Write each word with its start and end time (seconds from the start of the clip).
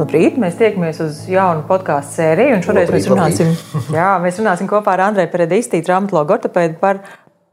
Labrīt, 0.00 0.38
mēs 0.40 0.56
tiekamies 0.56 1.00
uz 1.04 1.18
jaunu 1.28 1.66
podkāstu 1.68 2.22
sēriju. 2.22 2.60
Šoreiz 2.64 2.88
labrīt, 2.88 3.04
mēs, 3.04 3.08
runāsim, 3.10 3.50
jā, 3.98 4.08
mēs 4.22 4.38
runāsim 4.40 4.70
kopā 4.70 4.94
ar 4.94 5.02
Andreju 5.10 5.28
Peredīstī, 5.34 5.82
traumatologu 5.84 6.38
ortopēdu 6.38 6.78
par 6.80 7.02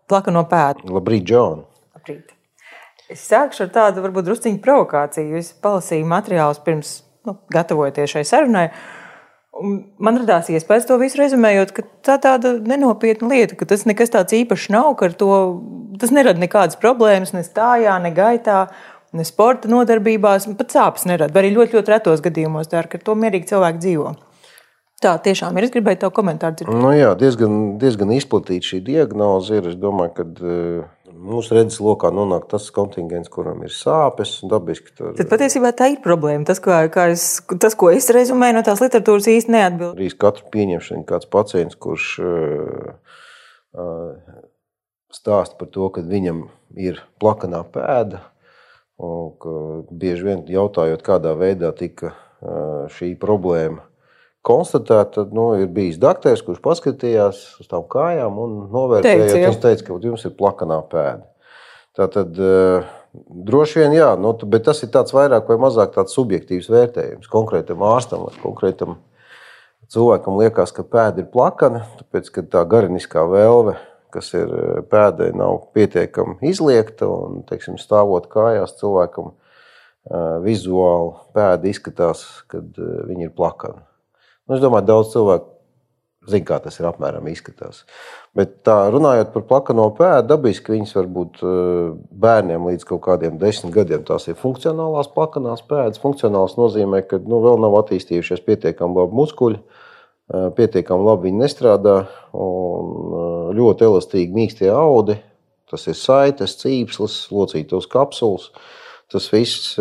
plakano 0.07 0.45
pēdu. 0.47 0.87
Labrīt, 0.95 1.25
Džon! 1.27 1.65
Labrīt! 1.97 2.31
Es 3.11 3.25
sākšu 3.27 3.65
ar 3.65 3.73
tādu 3.75 4.03
varbūt 4.05 4.29
drusciņu 4.29 4.61
provokāciju. 4.63 5.41
Es 5.41 5.51
palasīju 5.63 6.07
materiālus 6.07 6.63
pirms 6.63 6.93
nu, 7.27 7.35
gatavoties 7.51 8.15
šai 8.15 8.23
sarunai. 8.27 8.65
Man 9.99 10.19
radās 10.21 10.51
iespējas 10.53 10.85
to 10.87 10.99
visu 11.01 11.19
rezumējot, 11.19 11.73
ka 11.75 11.83
tā 12.05 12.19
tāda 12.21 12.53
nenopietna 12.61 13.31
lieta, 13.31 13.57
ka 13.59 13.67
tas 13.67 13.87
nekas 13.89 14.13
tāds 14.13 14.35
īpašs 14.37 14.69
nav, 14.71 14.93
ka 14.99 15.09
to, 15.09 15.31
tas 15.99 16.13
nerada 16.15 16.39
nekādas 16.39 16.79
problēmas 16.79 17.33
ne 17.35 17.43
stājā, 17.43 17.95
ne 18.03 18.13
gaitā 18.15 18.67
ne 19.15 19.25
sporta 19.27 19.69
nodarbībās, 19.71 20.49
pat 20.59 20.73
sāpes 20.75 21.07
nerada. 21.09 21.35
Arī 21.39 21.53
ļoti, 21.55 21.77
ļoti 21.77 21.93
retos 21.93 22.23
gadījumos 22.25 22.71
dara, 22.71 22.89
ka 22.91 22.99
to 23.01 23.15
mierīgi 23.19 23.51
cilvēki 23.53 23.83
dzīvo. 23.83 24.15
Tā 24.97 25.11
tiešām 25.21 25.57
ir. 25.59 25.67
Es 25.67 25.71
gribēju 25.75 25.99
tev 26.01 26.11
komentāru 26.17 26.57
dzirdēt. 26.57 26.77
Nu 26.81 26.89
jā, 26.95 27.11
diezgan, 27.19 27.57
diezgan 27.77 28.09
izplatīta 28.15 28.65
šī 28.65 28.79
diagnoze 28.81 29.59
ir. 29.59 29.67
Es 29.69 29.75
domāju, 29.77 30.13
ka 30.15 30.23
uh, 30.25 31.11
mūsu 31.13 31.53
redzes 31.53 31.77
lokā 31.85 32.09
nonāk 32.09 32.47
tas 32.49 32.65
kontingents, 32.73 33.29
kuram 33.29 33.61
ir 33.61 33.73
sāpes. 33.75 34.39
Dabiski, 34.49 34.95
tur... 34.97 35.11
Tad 35.19 35.29
patiesībā 35.29 35.69
tā 35.77 35.91
ir 35.93 36.01
problēma. 36.01 36.47
Tas, 36.49 36.57
kā, 36.65 36.79
kā 36.89 37.11
es, 37.13 37.27
tas 37.61 37.77
ko 37.77 37.91
es 37.93 38.09
rezumēju 38.09 38.57
no 38.57 38.63
tās 38.65 38.81
literatūras, 38.81 39.29
īsti 39.35 39.53
neatbild. 39.53 39.93
Arī 39.99 40.09
katru 40.17 40.49
pieņemšanu 40.55 41.05
kāds 41.13 41.29
pacients, 41.37 41.77
kurš 41.77 42.07
uh, 42.25 43.21
uh, 43.77 44.41
stāsta 45.13 45.61
par 45.61 45.69
to, 45.77 45.91
ka 45.93 46.01
viņam 46.09 46.47
ir 46.73 47.03
plakanā 47.21 47.61
pēda 47.69 48.25
Bieži 48.97 50.25
vien 50.25 50.41
jautājot, 50.49 51.03
kādā 51.05 51.35
veidā 51.37 51.69
tika 51.77 52.15
šī 52.97 53.11
problēma 53.21 53.83
konstatēta, 54.47 55.19
tad 55.19 55.33
nu, 55.35 55.49
ir 55.59 55.67
bijis 55.73 55.99
doktors, 56.01 56.41
kurš 56.45 56.61
paskatījās 56.63 57.41
uz 57.61 57.67
tām 57.69 57.83
kājām 57.91 58.37
un 58.41 58.53
novērtējot, 58.71 59.33
viņš 59.43 59.59
teica, 59.63 59.83
ka 59.85 59.97
jums 60.05 60.23
ir 60.25 60.33
plakanā 60.37 60.79
pēda. 60.87 61.27
Tātad, 61.97 62.39
droši 63.49 63.81
vien, 63.81 63.97
jā, 63.97 64.11
nu, 64.21 64.31
bet 64.47 64.67
tas 64.69 64.81
ir 64.85 64.91
tāds 64.93 65.13
vairāk 65.15 65.49
vai 65.49 65.59
mazāk 65.61 65.93
tāds 65.97 66.15
subjektīvs 66.15 66.69
vērtējums 66.71 67.29
konkrētam 67.33 67.83
ārstam 67.89 68.27
vai 68.27 68.33
konkrētam 68.43 68.95
cilvēkam 69.91 70.39
liekas, 70.39 70.73
ka 70.75 70.85
pēda 70.87 71.23
ir 71.23 71.29
plakana, 71.33 71.83
tāpēc, 71.99 72.31
ka 72.33 72.45
tā 72.55 72.63
gariniskā 72.69 73.25
vēlme 73.27 73.77
kas 74.13 74.31
ir 74.37 74.47
eh, 74.51 74.79
pēdai, 74.89 75.31
nav 75.37 75.67
pietiekami 75.77 76.39
izliekta. 76.49 77.09
Un, 77.09 77.43
teiksim, 77.47 77.77
stāvot 77.81 78.29
kājās, 78.31 78.77
cilvēkam 78.79 79.33
uh, 79.33 80.39
vizuāli 80.45 81.13
pēda 81.35 81.69
izskatās, 81.71 82.25
kad 82.51 82.81
uh, 82.81 83.03
viņi 83.09 83.29
ir 83.29 83.35
plakani. 83.37 83.83
Nu, 84.47 84.57
es 84.57 84.63
domāju, 84.63 84.87
daudz 84.87 85.13
cilvēku 85.15 85.53
zina, 86.27 86.47
kā 86.47 86.59
tas 86.63 86.79
ir 86.79 86.87
apmēram 86.89 87.27
izskatās. 87.31 87.83
Bet 88.35 88.61
tā 88.67 88.75
runājot 88.93 89.33
par 89.33 89.45
plakano 89.49 89.87
pēdu, 89.95 90.27
dabiski 90.31 90.73
viņas 90.75 90.93
var 90.97 91.09
būt 91.17 91.41
bērniem 92.23 92.67
līdz 92.67 92.87
kaut 92.89 93.03
kādiem 93.07 93.37
desmit 93.39 93.73
gadiem. 93.75 94.03
Tās 94.07 94.27
ir 94.27 94.39
funkcionālās 94.39 95.07
plakanās 95.15 95.63
pēdas. 95.67 96.01
Funkcionāls 96.03 96.57
nozīmē, 96.59 97.03
ka 97.07 97.19
nu, 97.23 97.39
vēl 97.43 97.61
nav 97.63 97.79
attīstījušies 97.79 98.43
pietiekami 98.47 98.99
labi 98.99 99.19
muskuļi 99.21 99.61
pietiekami 100.27 101.07
labi 101.07 101.29
viņi 101.29 101.43
nestrādā. 101.43 101.97
Ļoti 103.57 103.87
elastīgi 103.87 104.35
mīkstie 104.35 104.71
audi, 104.73 105.17
tas 105.71 105.87
ir 105.87 105.95
saites, 105.99 106.57
cīpslis, 106.61 107.27
locītos 107.33 107.87
kapsulas. 107.91 108.51
Tas 109.07 109.29
viss 109.31 109.77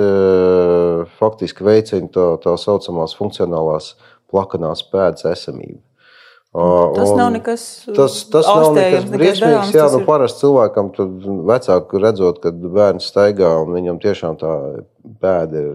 faktiski 1.19 1.67
veicina 1.67 2.07
tā, 2.15 2.29
tā 2.45 2.55
saucamās 2.63 3.17
funkcionālās 3.19 3.97
plakanās 4.31 4.85
pēdas 4.93 5.27
esamību. 5.33 5.83
Tas 6.57 7.11
un 7.11 7.19
nav 7.21 7.33
nekas 7.35 7.63
tas, 7.93 8.15
tas 8.33 8.47
nav 8.49 8.71
nekas 8.79 9.09
briesmīgs. 9.13 9.75
Jā, 9.77 9.91
nu, 9.93 10.01
parasti 10.07 10.47
cilvēkam 10.47 10.89
vecāki 11.51 12.01
redzot, 12.01 12.39
kad 12.47 12.57
bērns 12.57 13.11
staigā 13.11 13.51
un 13.61 13.75
viņam 13.77 13.99
tiešām 14.01 14.39
tā 14.41 14.53
pēda 15.21 15.61
ir 15.61 15.75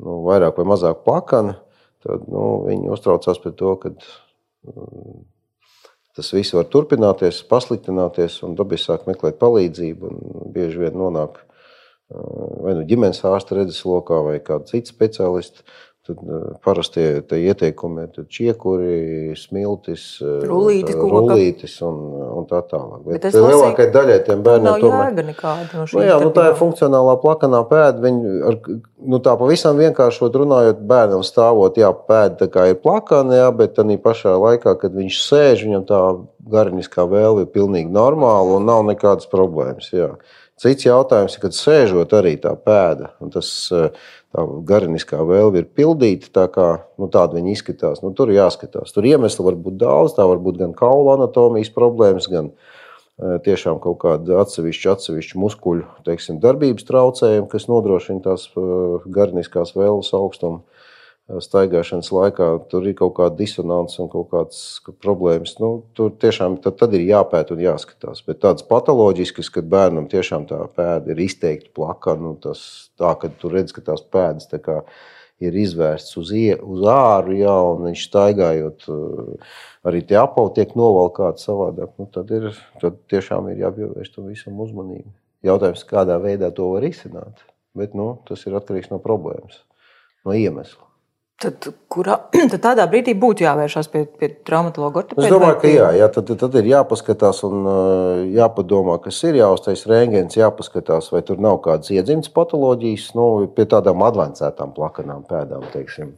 nu, 0.00 0.16
vairāk 0.26 0.58
vai 0.58 0.66
mazāk 0.72 1.04
plakana 1.06 1.60
tad 2.04 2.26
nu, 2.30 2.46
viņi 2.68 2.90
uztraucās 2.94 3.40
par 3.42 3.54
to, 3.58 3.74
ka 3.82 3.92
um, 3.92 5.22
tas 6.16 6.32
viss 6.34 6.54
var 6.56 6.66
turpināties, 6.72 7.42
pasliktināties, 7.50 8.40
un 8.46 8.56
dabiski 8.58 8.90
sāk 8.90 9.06
meklēt 9.10 9.40
palīdzību. 9.42 10.14
Bieži 10.54 10.84
vien 10.84 10.98
nonāk 11.00 11.38
uh, 11.40 11.50
vai 12.64 12.76
nu 12.78 12.86
ģimenes 12.88 13.22
ārsta 13.28 13.60
redzeslokā, 13.60 14.20
vai 14.26 14.38
kāda 14.44 14.68
cita 14.72 14.92
speciālista. 14.92 15.66
Tad 16.08 16.16
uh, 16.24 16.44
parasti 16.64 17.02
tie 17.28 17.38
ieteikumi 17.50 18.06
ir 18.06 18.22
čiekuri, 18.32 19.34
smiltis, 19.36 20.04
uh, 20.24 20.38
rullītis, 20.48 20.96
rullītis 20.96 21.74
un, 21.84 21.98
un 22.38 22.46
tā 22.48 22.62
tālāk. 22.70 23.02
Bet, 23.04 23.26
Bet 23.26 23.36
lielākajai 23.36 23.92
daļai 23.92 24.16
tiem 24.24 24.44
bērniem 24.46 24.80
tomēr 24.80 25.12
no 25.18 25.84
nu, 25.84 26.04
jā, 26.06 26.16
nu, 26.24 26.32
tā 26.32 26.46
ir 26.48 26.56
funkcionālā 26.56 27.18
plakanā 27.20 27.60
pēda. 27.68 28.00
Viņi 28.06 28.32
ar, 28.48 28.58
nu, 29.12 29.20
tā 29.20 29.36
pavisam 29.42 29.76
vienkāršot 29.76 30.40
runājot, 30.40 30.80
bērnam 30.88 31.20
stāvot, 31.26 31.76
jā, 31.76 31.92
pēda 32.08 32.48
ir 32.72 32.80
plakana, 32.80 33.42
jā, 33.42 33.52
bet 33.60 33.76
tā 33.76 33.84
pašā 34.00 34.38
laikā, 34.40 34.78
kad 34.80 34.96
viņš 34.96 35.20
sēž, 35.26 35.68
viņam 35.68 35.84
tā 35.84 36.02
gariniskā 36.50 37.04
vēlme 37.12 37.44
ir 37.44 37.52
pilnīgi 37.52 37.92
normāla 37.92 38.56
un 38.56 38.64
nav 38.72 38.86
nekādas 38.88 39.28
problēmas. 39.28 39.92
Jā. 39.92 40.14
Cits 40.60 40.84
jautājums 40.84 41.38
ir, 41.38 41.40
kad 41.40 41.56
sēžot 41.56 42.10
arī 42.18 42.34
tā 42.40 42.50
pēda. 42.52 43.14
Tas, 43.32 43.48
tā 43.72 44.42
gariniskā 44.68 45.22
vēlme 45.24 45.62
ir 45.62 45.70
pildīta, 45.72 46.28
tā 46.36 46.44
kā 46.52 46.66
nu, 47.00 47.08
tāda 47.12 47.38
viņa 47.38 47.54
izskatās. 47.54 48.02
Nu, 48.04 48.12
tur 48.16 48.32
jāskatās. 48.34 48.92
Tur 48.92 49.08
iemesli 49.08 49.46
var 49.46 49.56
būt 49.56 49.78
daudz. 49.80 50.18
Tā 50.18 50.26
var 50.28 50.42
būt 50.42 50.60
gan 50.60 50.74
kaula 50.76 51.16
anatomijas 51.16 51.72
problēmas, 51.72 52.28
gan 52.28 52.50
e, 52.52 53.38
tiešām 53.46 53.80
kaut 53.80 54.02
kāda 54.04 54.42
atsevišķa, 54.44 54.98
atsevišķa 54.98 55.40
muskuļu 55.40 55.88
teiksim, 56.04 56.42
darbības 56.44 56.84
traucējumi, 56.90 57.48
kas 57.48 57.66
nodrošina 57.72 58.20
tās 58.28 58.50
e, 58.52 58.66
gariniskās 59.16 59.72
vēlmes 59.78 60.12
augstumu 60.20 60.60
staigāšanas 61.38 62.10
laikā 62.14 62.48
tur 62.70 62.88
ir 62.88 62.96
kaut 62.98 63.14
kāda 63.18 63.38
disonance 63.38 64.00
un 64.02 64.10
kaut 64.10 64.30
kādas 64.32 64.80
problēmas. 65.02 65.54
Nu, 65.62 65.70
tur 65.94 66.10
tiešām 66.10 66.58
tad, 66.64 66.78
tad 66.80 66.96
ir 66.98 67.06
jāpēta 67.06 67.54
un 67.54 67.62
jāskatās. 67.62 68.24
Bet 68.26 68.42
tādas 68.42 68.66
patoloģiskas, 68.66 69.52
kad 69.54 69.70
bērnam 69.70 70.08
tiešām 70.10 70.48
tā 70.50 70.58
pēda 70.74 71.14
ir 71.14 71.22
izteikti 71.26 71.70
plaka, 71.76 72.16
nu, 72.18 72.34
tas 72.42 72.64
tā, 72.98 73.14
ka 73.20 73.30
tu 73.30 73.52
redz, 73.52 73.74
ka 73.76 73.84
tās 73.86 74.02
pēdas 74.02 74.50
tā 74.50 74.58
kā, 74.64 74.80
ir 75.40 75.56
izvērstas 75.56 76.18
uz, 76.20 76.34
ie, 76.36 76.52
uz 76.58 76.82
āru, 76.90 77.38
jā, 77.38 77.54
un 77.70 77.86
viņš 77.88 78.04
staigājot, 78.10 78.90
arī 79.88 80.02
tie 80.04 80.18
apavi 80.20 80.52
tiek 80.58 80.74
novalkāti 80.76 81.46
savādāk. 81.46 81.94
Nu, 82.00 82.10
tad, 82.12 82.34
ir, 82.36 82.50
tad 82.82 83.00
tiešām 83.12 83.48
ir 83.52 83.64
jāpievērš 83.64 84.12
tam 84.16 84.28
visam 84.32 84.60
uzmanību. 84.60 85.08
Jautājums, 85.46 85.86
kādā 85.88 86.18
veidā 86.20 86.50
to 86.52 86.68
var 86.74 86.84
izsināt, 86.84 87.40
bet 87.78 87.96
nu, 87.96 88.12
tas 88.28 88.44
ir 88.44 88.58
atkarīgs 88.60 88.92
no 88.92 89.00
problēmas, 89.00 89.62
no 90.28 90.36
iemesla. 90.36 90.89
Tad, 91.40 91.70
kurā, 91.88 92.18
tad 92.52 92.58
tādā 92.60 92.84
brīdī 92.90 93.14
būtu 93.16 93.46
jāvēršas 93.46 93.88
pie, 93.92 94.02
pie 94.20 94.28
traumatologa. 94.44 95.06
Es 95.16 95.30
domāju, 95.32 95.56
ka 95.62 95.70
jā, 95.72 95.86
jā 95.96 96.08
tad, 96.12 96.32
tad 96.42 96.58
ir 96.60 96.68
jāpaskatās 96.68 97.40
un 97.48 97.68
jāpadomā, 98.36 98.98
kas 99.00 99.22
ir 99.24 99.38
jāuztais 99.40 99.86
rēngens, 99.88 100.36
jāpaskatās, 100.36 101.08
vai 101.14 101.22
tur 101.24 101.40
nav 101.40 101.62
kādas 101.64 101.92
iedzimtas 101.96 102.32
patoloģijas, 102.36 103.06
nu, 103.16 103.28
pie 103.56 103.64
tādām 103.72 104.04
advancētām 104.04 104.76
plakanām 104.76 105.24
pēdām. 105.30 105.64
Teiksim. 105.72 106.12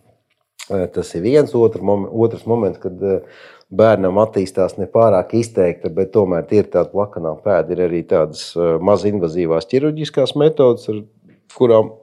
Tas 0.67 1.15
ir 1.15 1.25
viens 1.25 1.55
otrs 1.59 1.83
moment, 1.87 2.11
otrs 2.27 2.43
moments, 2.49 2.83
kad 2.83 2.99
bērnam 3.73 4.19
attīstās 4.23 4.75
nepārāk 4.79 5.37
izteikta, 5.39 5.91
bet 5.95 6.13
tomēr 6.15 6.51
ir 6.51 6.67
tāda 6.73 6.91
plakanā 6.93 7.37
pēda. 7.45 7.77
Ir 7.77 7.87
arī 7.87 8.03
tādas 8.11 8.49
mazinvazīvās 8.59 9.71
ķirurģiskās 9.71 10.35
metodas, 10.41 10.91
ar 10.91 11.03
kurām 11.55 11.95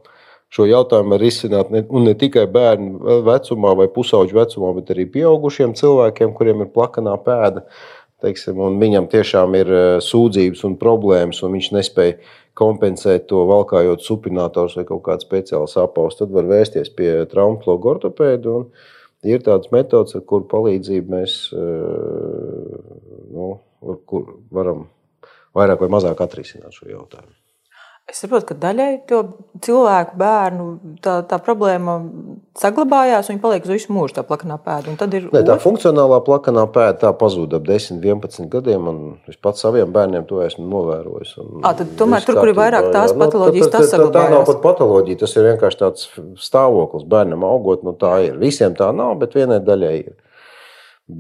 šo 0.54 0.66
jautājumu 0.69 1.13
var 1.13 1.22
risināt 1.22 1.72
ne, 1.74 1.84
ne 2.06 2.16
tikai 2.18 2.48
bērnu 2.51 3.22
vecumā 3.28 3.75
vai 3.78 3.88
pusauģu 3.94 4.38
vecumā, 4.40 4.74
bet 4.80 4.92
arī 4.96 5.06
pieaugušiem 5.13 5.75
cilvēkiem, 5.78 6.34
kuriem 6.38 6.66
ir 6.66 6.74
plakanā 6.74 7.16
pēda. 7.25 7.66
Teiksim, 8.19 8.60
viņam 8.81 9.07
tiešām 9.07 9.54
ir 9.56 9.69
e, 9.72 9.81
sūdzības 10.04 10.66
un 10.68 10.74
problēmas, 10.81 11.40
un 11.46 11.54
viņš 11.56 11.69
nespēja 11.78 12.18
kompensēt 12.60 13.30
to, 13.30 13.46
valkājot 13.48 14.04
supinātors 14.04 14.75
vai 14.75 14.84
kaut 14.90 15.06
kādu 15.06 15.24
speciālu 15.24 15.69
sapaus. 15.72 16.18
Tad 16.19 16.34
var 16.36 16.50
vērsties 16.50 16.92
pie 16.98 17.13
traumatologa 17.31 17.94
ortopēda. 17.94 18.60
Ir 19.24 19.44
tādas 19.46 19.72
metodas, 19.72 20.18
ar 20.19 20.28
kuru 20.28 20.50
palīdzību 20.51 21.16
mēs 21.16 21.40
e, 21.56 21.66
nu, 23.36 23.51
varam 24.51 24.90
vairāk 25.56 25.86
vai 25.86 25.94
mazāk 25.96 26.28
atrisināt 26.28 26.75
šo 26.75 26.92
jautājumu. 26.92 27.38
Es 28.09 28.23
saprotu, 28.23 28.47
ka 28.50 28.56
daļai 28.57 29.03
to 29.09 29.19
cilvēku, 29.61 30.15
bērnu 30.17 30.63
tā, 31.06 31.19
tā 31.29 31.38
problēma 31.45 32.00
saglabājās, 32.57 33.27
un 33.27 33.35
viņi 33.35 33.41
paliek 33.44 33.67
uz 33.67 33.73
visu 33.75 33.94
mūžu 33.94 34.15
tā 34.17 34.23
plakanā 34.25 34.56
pēda. 34.65 34.95
Ne, 35.29 35.44
tā 35.45 35.57
funkcionālā 35.61 36.17
plakanā 36.25 36.63
pēda 36.73 36.95
tā 37.03 37.11
pazuda 37.19 37.59
ap 37.59 37.67
10, 37.67 38.00
11 38.01 38.50
gadiem, 38.50 38.88
un 38.89 39.03
es 39.29 39.38
pats 39.38 39.61
saviem 39.61 39.91
bērniem 39.94 40.25
to 40.29 40.41
esmu 40.41 40.65
novērojis. 40.71 41.35
À, 41.61 41.75
tad, 41.77 41.91
tomēr 42.00 42.25
tur, 42.25 42.39
kur 42.39 42.50
ir 42.50 42.57
vairāk 42.57 42.89
tās 42.95 43.13
jā, 43.13 43.19
patoloģijas, 43.21 43.67
nu, 43.67 43.73
tas 43.75 43.94
saglabājās. 43.94 44.31
Tā 44.31 44.33
nav 44.33 44.47
pat 44.50 44.63
patoloģija, 44.65 45.21
tas 45.21 45.38
ir 45.38 45.47
vienkārši 45.51 45.81
tāds 45.83 46.09
stāvoklis 46.47 47.05
bērnam 47.13 47.45
augot, 47.45 47.85
nu 47.85 47.94
tā 48.00 48.15
ir. 48.25 48.41
Visiem 48.41 48.73
tā 48.79 48.89
nav, 48.95 49.19
bet 49.21 49.38
vienai 49.38 49.62
daļai 49.62 49.94
ir. 50.00 50.17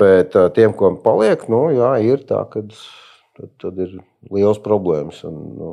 Bet 0.01 0.33
tiem, 0.57 0.73
ko 0.77 0.95
paliek, 1.05 1.45
nu 1.53 1.67
jā, 1.75 1.93
ir 2.05 2.25
tā, 2.25 2.41
ka 2.49 2.65
tad, 2.65 3.53
tad 3.61 3.79
ir 3.85 3.99
liels 4.33 4.57
problēmas. 4.65 5.21
Un, 5.29 5.39
nu, 5.53 5.71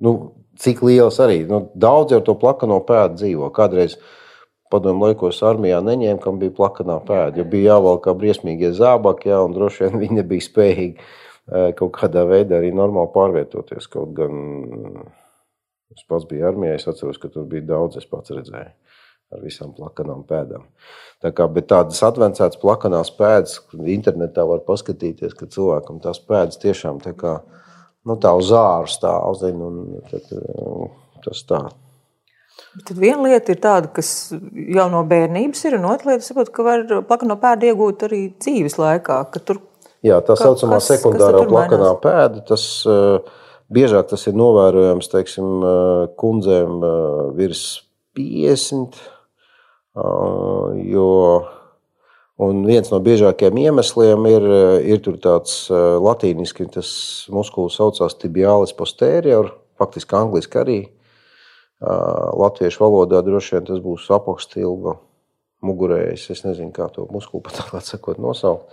nu, 0.00 0.34
cik 0.60 0.82
liels 0.86 1.18
arī. 1.22 1.42
Nu, 1.48 1.68
daudz 1.74 2.14
ar 2.16 2.22
to 2.26 2.36
plakano 2.38 2.78
pēdu 2.86 3.18
dzīvo. 3.20 3.50
Kādreiz 3.54 3.96
padomju 4.72 5.08
laikos 5.08 5.42
armijā 5.46 5.80
neņēma, 5.84 6.20
kam 6.22 6.40
bija 6.40 6.54
plakanā 6.56 7.00
pēda. 7.06 7.40
Jo 7.40 7.48
bija 7.50 7.74
jāvelk 7.74 8.04
kā 8.06 8.14
briesmīgie 8.18 8.72
zābaki, 8.76 9.30
jā, 9.32 9.42
un 9.44 9.54
droši 9.56 9.86
vien 9.86 10.00
viņi 10.02 10.20
nebija 10.20 10.46
spējīgi 10.48 10.94
e, 10.94 11.04
kaut 11.78 11.94
kādā 11.98 12.24
veidā 12.30 12.58
arī 12.60 12.72
normāli 12.74 13.12
pārvietoties. 13.14 13.88
Kaut 13.92 14.14
gan 14.18 14.34
es 15.94 16.06
pats 16.10 16.26
biju 16.30 16.48
armijā, 16.50 16.78
es 16.78 16.88
atceros, 16.90 17.20
ka 17.22 17.30
tur 17.30 17.46
bija 17.50 17.68
daudz, 17.74 18.00
es 18.00 18.08
pats 18.10 18.34
redzēju. 18.34 18.72
Ar 19.34 19.40
visām 19.42 19.72
plakanām 19.74 20.20
pēdām. 20.28 20.66
Tā 21.24 21.30
kā, 21.34 21.46
bet 21.50 21.66
tādas 21.72 21.98
advancētas 22.06 22.60
plakanās 22.60 23.08
pēdas, 23.16 23.56
internetā 23.72 24.44
var 24.46 24.60
paskatīties, 24.66 25.32
ka 25.34 25.48
cilvēkam 25.50 25.96
tās 26.04 26.20
pēdas 26.22 26.60
tiešām 26.62 27.00
tā 27.02 27.14
kā 27.18 27.32
uh, 27.40 27.63
nu, 28.08 28.16
tā 28.20 28.34
uz 28.36 28.50
āru 28.54 28.90
stāv. 28.90 29.38
Zin, 29.40 29.62
tad, 30.10 30.28
uh, 30.36 30.88
tas 31.24 31.44
tā. 31.48 31.62
Bet 32.74 32.88
tad 32.90 32.98
viena 32.98 33.22
lieta 33.28 33.54
ir 33.54 33.60
tāda, 33.62 33.90
kas 33.94 34.08
jau 34.30 34.88
no 34.90 35.04
bērnības 35.10 35.62
ir, 35.68 35.78
un 35.78 35.88
otra 35.90 36.12
lieta, 36.12 36.26
saprot, 36.26 36.50
ka 36.54 36.66
var 36.66 36.84
plakano 37.08 37.38
pēdu 37.40 37.70
iegūt 37.70 38.04
arī 38.08 38.20
dzīves 38.34 38.78
laikā. 38.80 39.20
Tur, 39.40 39.62
Jā, 40.04 40.20
tā 40.26 40.36
saucamā 40.36 40.78
kas, 40.80 40.90
sekundārā 40.92 41.42
kas 41.42 41.50
plakanā 41.50 41.94
pēda, 42.02 42.44
tas 42.50 42.66
uh, 42.90 43.24
biežāk 43.72 44.10
tas 44.10 44.26
ir 44.28 44.36
novērojams 44.36 45.10
teiksim, 45.10 45.50
uh, 45.64 46.04
kundzēm 46.20 46.82
virs 47.38 47.64
50, 48.14 48.98
jo 50.90 51.08
Un 52.42 52.64
viens 52.66 52.88
no 52.90 52.98
biežākajiem 52.98 53.60
iemesliem 53.62 54.24
ir, 54.26 54.46
ir 54.82 55.02
tāds 55.22 55.68
latīniski, 55.70 56.66
tas 56.66 56.88
muskulis 57.30 57.76
saucās 57.78 58.16
tibiālis 58.18 58.74
posterior, 58.74 59.52
faktiski 59.78 60.18
angliski 60.18 60.58
arī. 60.58 60.78
Latviešu 61.78 62.82
valodā 62.82 63.20
droši 63.22 63.54
vien 63.54 63.68
tas 63.68 63.82
būs 63.84 64.08
apakšstilba 64.16 64.96
mugurējais. 65.64 66.26
Es 66.34 66.42
nezinu, 66.46 66.72
kā 66.74 66.88
to 66.92 67.06
muskuli 67.12 67.44
pat 67.46 67.60
tā 67.70 67.82
sakot 67.84 68.18
nosaukt. 68.22 68.66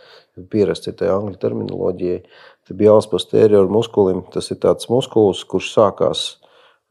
Pierasts 0.49 0.89
ir 0.89 0.97
tajā 0.97 1.19
angļu 1.19 1.37
terminoloģijai. 1.41 2.21
Tibiālis 2.69 3.09
posterior 3.11 3.69
muskulim 3.69 4.23
tas 4.33 4.49
ir 4.53 4.61
tāds 4.63 4.89
muskulis, 4.89 5.43
kurš 5.45 5.73
sākās 5.75 6.25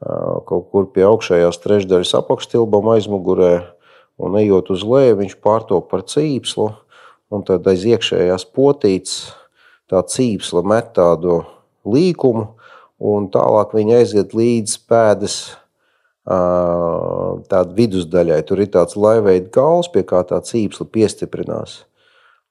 kaut 0.01 0.71
kur 0.73 0.87
pie 0.95 1.05
augšējās 1.05 1.59
trešdaļas 1.61 2.15
apakšstilbam 2.23 2.89
aizmugurē 2.95 3.53
un 4.21 4.37
ejot 4.41 4.71
uz 4.75 4.85
leju, 4.87 5.19
viņš 5.23 5.37
pārtop 5.45 5.89
par 5.91 6.05
cīpslu, 6.09 6.71
un 7.33 7.45
tad 7.47 7.67
aiz 7.71 7.87
iekšējās 7.89 8.47
potītes 8.55 9.15
tā 9.91 10.03
cīpsla 10.07 10.63
met 10.67 10.93
tādu 10.99 11.41
līkumu, 11.89 12.47
un 13.01 13.31
tālāk 13.33 13.73
viņa 13.77 14.01
aiziet 14.03 14.37
līdz 14.37 14.77
pēdas 14.91 15.39
tāda 16.31 17.71
vidusdaļai. 17.75 18.43
Tur 18.47 18.61
ir 18.63 18.71
tāds 18.75 18.99
laiveida 19.01 19.49
gals, 19.55 19.89
pie 19.91 20.05
kā 20.07 20.21
tā 20.29 20.39
cīpsla 20.45 20.87
piestiprinās. 20.93 21.81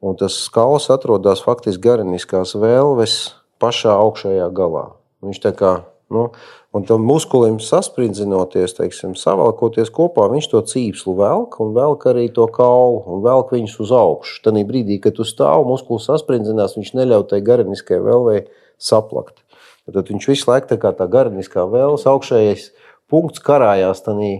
Un 0.03 0.17
tas 0.19 0.35
skals 0.47 0.89
atrodas 0.91 1.43
faktiski 1.45 1.83
gariniskās 1.85 2.55
vēlves 2.59 3.19
pašā 3.61 3.93
augšējā 3.99 4.49
galā. 4.55 4.89
Viņš 5.23 5.41
tā 5.43 5.53
kā 5.55 5.73
Nu, 6.09 6.31
un 6.73 6.85
tam 6.85 7.01
muskulim 7.05 7.57
sasprindzinoties, 7.63 8.75
teiksim, 8.77 9.15
savalkoties 9.17 9.89
kopā, 9.93 10.27
viņš 10.29 10.49
to 10.51 10.61
cīpslu 10.71 11.15
velk 11.17 11.57
un 11.63 11.73
velk 11.77 12.05
arī 12.11 12.27
to 12.33 12.45
kaulu 12.53 13.01
un 13.09 13.23
velk 13.25 13.53
viņus 13.55 13.79
uz 13.85 13.93
augšu. 13.95 14.39
Tad 14.45 14.59
brīdī, 14.69 14.99
kad 15.01 15.17
tu 15.17 15.25
stāv, 15.25 15.65
muskulis 15.69 16.07
saspringzinās, 16.09 16.77
viņš 16.77 16.93
neļauj 16.99 17.27
tai 17.33 17.41
gariniskajai 17.45 18.05
vēlvei 18.05 18.43
saplakt. 18.77 19.41
Tad 19.89 20.11
viņš 20.13 20.29
visu 20.29 20.49
laiku 20.51 20.69
tā 20.69 20.77
kā 20.77 20.93
tā 20.93 21.09
gariniskā 21.09 21.65
vēlves 21.65 22.05
augšējais 22.09 22.69
punkts 23.09 23.41
karājās 23.41 24.03
tādā 24.05 24.35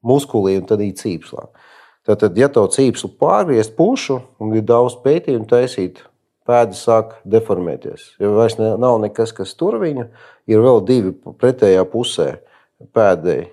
muskulī 0.00 0.56
un 0.60 0.68
tādā 0.68 0.88
cīpslā. 0.96 1.50
Tātad, 2.08 2.38
ja 2.40 2.48
to 2.48 2.62
cīpslu 2.72 3.10
pārgriezt 3.20 3.74
pušu 3.76 4.22
un 4.40 4.54
ir 4.56 4.64
daudz 4.64 4.96
pētījumu 5.02 5.44
taisīt, 5.50 6.00
pēdas 6.48 6.80
sāk 6.86 7.18
deformēties. 7.28 8.14
Jo 8.22 8.32
vairs 8.38 8.56
ne, 8.56 8.72
nav 8.80 8.96
nekas, 9.02 9.34
kas 9.36 9.52
tur 9.58 9.76
viņu. 9.82 10.06
Ir 10.06 10.37
vēl 10.56 10.80
divi 10.88 11.12
pretējā 11.12 11.84
pusē 11.92 12.28
pēdēji, 12.96 13.50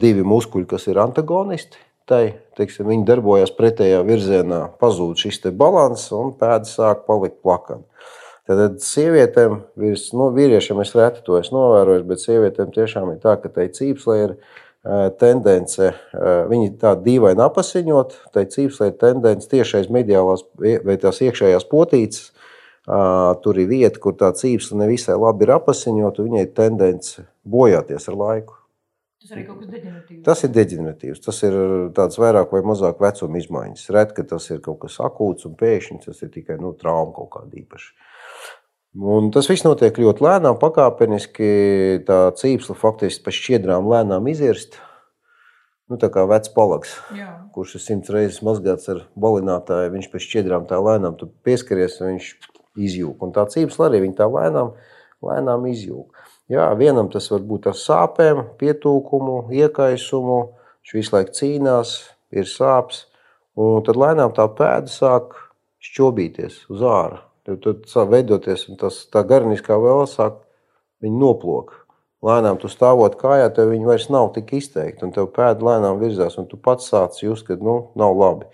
divi 0.00 0.24
muskuļi, 0.26 0.66
kas 0.66 0.88
ir 0.90 0.98
antagonisti. 0.98 1.78
Tai, 2.04 2.34
teiksim, 2.58 2.84
viņi 2.90 3.06
darbojas 3.08 3.54
pretējā 3.56 4.02
virzienā, 4.04 4.74
pazūd 4.76 5.22
šis 5.22 5.38
līdzsvars, 5.46 6.10
un 6.12 6.34
pēdas 6.36 6.74
sāk 6.76 7.06
palikt 7.06 7.38
plakani. 7.40 7.86
Tad 8.44 8.82
sievietēm, 8.84 9.62
virs, 9.80 10.10
nu, 10.12 10.26
vīriešiem 10.34 10.82
es 10.82 10.92
reti 10.92 11.22
to 11.24 11.38
esmu 11.38 11.62
novērojis, 11.62 12.04
bet 12.04 12.20
sievietēm 12.20 12.74
tiešām 12.74 13.14
ir 13.14 13.22
tā, 13.22 13.38
ka 13.40 13.48
tai 13.48 13.70
cīpslē 13.72 14.16
ir 14.20 14.34
tendence, 15.16 15.94
viņi 16.50 16.74
tā 16.82 16.92
dīvaini 17.00 17.40
apasiņot, 17.40 18.18
tai 18.36 18.44
cīpslē 18.52 18.90
ir 18.90 18.98
tendence 19.00 19.48
tiešais 19.48 19.88
mediālās 19.88 20.44
vai 20.60 20.98
tās 21.00 21.22
iekšējās 21.24 21.64
potītes. 21.70 22.33
Tur 22.84 23.58
ir 23.62 23.70
vieta, 23.70 23.96
kur 24.00 24.12
tā 24.20 24.28
cīpsla 24.36 24.82
nevisai 24.82 25.16
labi 25.16 25.46
ir 25.46 25.54
apasiņot, 25.54 26.20
un 26.20 26.28
viņai 26.28 26.44
ir 26.44 26.52
tendence 26.56 27.24
bojāties 27.48 28.10
ar 28.12 28.18
laiku. 28.20 28.58
Tas 29.24 29.38
arī 29.38 29.46
kaut 29.46 29.62
kas 29.62 29.70
deģeneratīvs. 29.72 30.24
Tas 30.26 30.42
ir 30.44 30.50
deģeneratīvs. 30.52 31.20
Tas 31.24 31.38
ir 31.48 31.54
tāds 31.96 32.18
vairāk 32.20 32.50
vai 32.52 32.60
mazāk 32.68 32.98
vecuma 33.00 33.40
izmaiņas. 33.40 33.86
Ret, 33.96 34.12
ka 34.12 34.24
tas 34.34 34.50
ir 34.52 34.60
kaut 34.64 34.82
kas 34.82 34.98
akūts 35.00 35.48
un 35.48 35.54
pēkšņi 35.56 36.02
tas 36.04 36.20
ir 36.26 36.32
tikai 36.34 36.58
nu, 36.60 36.74
trauma 36.76 37.14
kaut 37.16 37.30
kāda 37.38 37.56
īpaša. 37.62 37.94
Un 39.00 39.32
tas 39.32 39.48
viss 39.48 39.64
notiek 39.64 39.96
ļoti 39.96 40.22
lēnām, 40.26 40.60
pakāpeniski. 40.60 41.48
Tā 42.04 42.18
cīpsla 42.36 42.76
faktiski 42.76 43.24
pa 43.24 43.32
šķiedrām 43.32 43.88
lēnām 43.88 44.28
izirst. 44.28 44.76
Nu, 45.88 45.96
tā 46.00 46.12
kā 46.12 46.26
vecs 46.28 46.52
palaks, 46.52 46.92
Jā. 47.16 47.30
kurš 47.56 47.78
ir 47.78 47.82
simts 47.84 48.12
reizes 48.12 48.44
mazgāts 48.44 48.88
ar 48.92 49.02
balinātāju, 49.20 49.92
viņš 49.92 50.06
pēc 50.12 50.28
šķiedrām 50.28 50.68
tā 50.68 50.78
lēnām 50.80 51.16
pieskaries 51.44 51.98
un 52.00 52.14
viņš 52.14 52.28
izjūg. 52.76 53.16
Un 53.24 53.34
tā 53.34 53.46
cīpsla 53.50 53.88
arī 53.90 54.02
tā 54.16 54.28
lēnām, 54.30 54.74
lēnām 55.24 55.66
izjūg. 55.70 56.24
Jā, 56.52 56.68
vienam 56.76 57.08
tas 57.12 57.30
var 57.32 57.44
būt 57.48 57.70
ar 57.70 57.78
sāpēm, 57.78 58.42
pietūkumu, 58.60 59.46
iekaisumu. 59.54 60.40
Viņš 60.84 60.96
visu 60.98 61.14
laiku 61.14 61.36
cīnās, 61.38 61.94
ir 62.36 62.48
sāpes. 62.50 63.06
Un 63.56 63.84
tad 63.86 63.96
lēnām 63.96 64.34
tā 64.36 64.44
pēda 64.50 64.90
sāk 64.90 65.36
šķobīties 65.84 66.64
uz 66.74 66.82
ārā. 66.84 67.22
Tad, 67.44 67.60
tad 67.64 67.88
sāk 67.88 68.10
veidoties 68.12 68.66
tas, 68.80 69.04
tā 69.12 69.22
garniskā 69.28 69.76
vēl 69.80 70.04
sāk 70.10 70.40
noplūkt. 71.04 71.80
Lēnām 72.24 72.56
tu 72.56 72.70
stāvot 72.72 73.18
kājā, 73.20 73.50
tev 73.52 73.74
viņi 73.74 73.84
vairs 73.84 74.06
nav 74.08 74.30
tik 74.32 74.54
izteikti, 74.56 75.04
un 75.04 75.12
tev 75.12 75.28
pēda 75.36 75.60
lēnām 75.66 75.98
virzās, 76.00 76.38
un 76.40 76.48
tu 76.48 76.56
pats 76.56 76.88
sāc 76.88 77.18
just, 77.20 77.44
ka 77.44 77.58
nu, 77.60 77.90
nav 78.00 78.16
labi. 78.16 78.48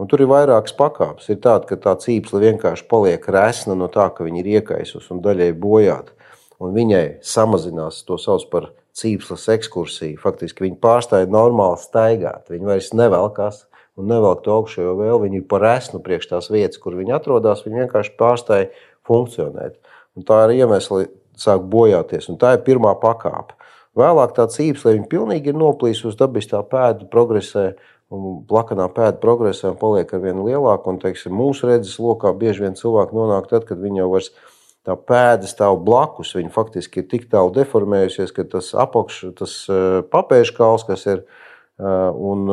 Un 0.00 0.08
tur 0.08 0.22
ir 0.24 0.30
vairākas 0.30 0.74
pakāpes. 0.76 1.28
Ir 1.30 1.40
tāda, 1.44 1.66
ka 1.68 1.76
tā 1.80 1.92
cīpsla 2.00 2.40
vienkārši 2.42 2.86
paliek 2.90 3.26
resna 3.34 3.76
no 3.78 3.90
tā, 3.92 4.08
ka 4.14 4.24
viņa 4.26 4.40
ir 4.40 4.50
iekaisusi 4.58 5.12
un 5.14 5.20
daļai 5.24 5.52
bojāta. 5.58 6.14
Un 6.62 6.72
viņai 6.76 7.18
samazinās 7.26 8.00
to 8.06 8.16
sauc 8.22 8.46
par 8.50 8.70
cīpslas 8.96 9.48
ekskursiju. 9.56 10.20
Faktiski 10.22 10.66
viņa 10.66 10.78
pārstāja 10.82 11.30
normāli 11.30 11.80
staigāt. 11.82 12.48
Viņa 12.52 12.68
vairs 12.70 12.92
nevelkās 12.96 13.64
un 13.98 14.08
nevelk 14.08 14.44
to 14.44 14.56
augšējo 14.56 14.94
vēl. 15.00 15.22
Viņi 15.24 15.42
ir 15.42 15.48
par 15.50 15.66
esmu 15.74 16.02
priekš 16.04 16.30
tās 16.32 16.50
vietas, 16.52 16.80
kur 16.82 16.96
viņi 16.98 17.16
atrodas. 17.18 17.64
Viņi 17.66 17.84
vienkārši 17.84 18.14
pārstāja 18.20 18.70
funkcionēt. 19.08 19.78
Un 20.16 20.28
tā 20.28 20.44
ir 20.46 20.62
iemesli 20.62 21.08
sāk 21.38 21.64
bojāties. 21.72 22.28
Un 22.32 22.38
tā 22.40 22.56
ir 22.56 22.64
pirmā 22.66 22.94
pakāpe. 23.00 23.56
Vēlāk 23.98 24.32
tā 24.36 24.46
cīpsle 24.48 24.94
viņa 24.96 25.08
pilnīgi 25.10 25.52
ir 25.52 25.58
noplīsusi, 25.60 26.16
dabiskā 26.20 26.62
pēda 26.68 27.08
progresē. 27.12 27.72
Un 28.12 28.42
plakanā 28.48 28.88
pēda 28.92 29.16
progresē 29.22 29.70
un 29.72 29.78
paliek 29.80 30.10
ar 30.12 30.20
vien 30.24 30.42
lielāku. 30.44 30.92
Un, 30.92 30.98
teiksim, 31.00 31.32
mūsu 31.36 31.70
redzes 31.70 31.96
lokā 32.02 32.34
bieži 32.36 32.66
vien 32.66 32.76
cilvēki 32.78 33.16
nonāk 33.16 33.48
tad, 33.48 33.64
kad 33.68 33.80
viņi 33.80 34.02
jau 34.02 34.10
vairs 34.12 34.32
tā 34.84 34.98
pēda 34.98 35.48
stāv 35.48 35.78
blakus. 35.86 36.34
Viņa 36.36 36.52
faktiski 36.52 37.00
ir 37.00 37.08
tik 37.08 37.30
tālu 37.32 37.54
deformējusies, 37.56 38.34
ka 38.36 38.44
tas 38.56 38.74
apakš, 38.76 39.22
tas 39.38 39.56
eh, 39.72 40.02
papēžkāls, 40.12 40.84
kas 40.90 41.08
ir 41.08 41.16
ielikās, 41.22 41.40
Un 41.80 42.46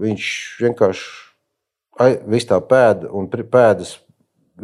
viņš 0.00 0.30
vienkārši 0.64 2.16
viss 2.26 2.48
tā 2.48 2.58
pēda 2.64 3.10
un 3.12 3.28
pēdas 3.28 3.98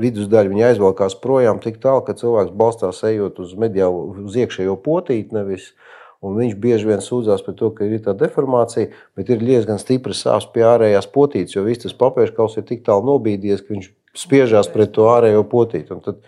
vidusdaļa 0.01 0.51
viņa 0.51 0.67
aizvelkās 0.71 1.17
projām 1.21 1.61
tik 1.63 1.81
tālu, 1.83 2.03
ka 2.07 2.17
cilvēks 2.19 2.55
balstās 2.57 3.03
ejot 3.05 3.39
uz 3.43 3.55
mediālu, 3.59 4.25
uz 4.25 4.37
iekšējo 4.39 4.77
potīti 4.83 5.37
nevis. 5.37 5.73
Un 6.21 6.37
viņš 6.37 6.57
bieži 6.61 6.89
vien 6.91 7.01
sūdzās 7.01 7.41
par 7.47 7.55
to, 7.57 7.71
ka 7.73 7.87
ir 7.89 8.03
tā 8.05 8.13
deformācija, 8.17 8.91
bet 9.17 9.31
ir 9.33 9.41
diezgan 9.41 9.81
stipri 9.81 10.13
sāpes 10.17 10.51
pie 10.53 10.67
ārējās 10.69 11.09
potītes, 11.15 11.57
jo 11.57 11.65
viss 11.65 11.87
tas 11.87 11.97
papēžkaus 11.97 12.59
ir 12.61 12.67
tik 12.69 12.85
tālu 12.85 13.15
nobīdies, 13.15 13.63
ka 13.65 13.73
viņš 13.73 13.89
spiežās 14.21 14.69
pret 14.73 14.93
to 14.93 15.09
ārējo 15.09 15.47
potīti. 15.49 15.95
Un 15.97 16.05
tad 16.05 16.21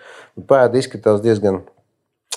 pēda 0.48 0.80
izskatās 0.80 1.20
diezgan, 1.24 1.60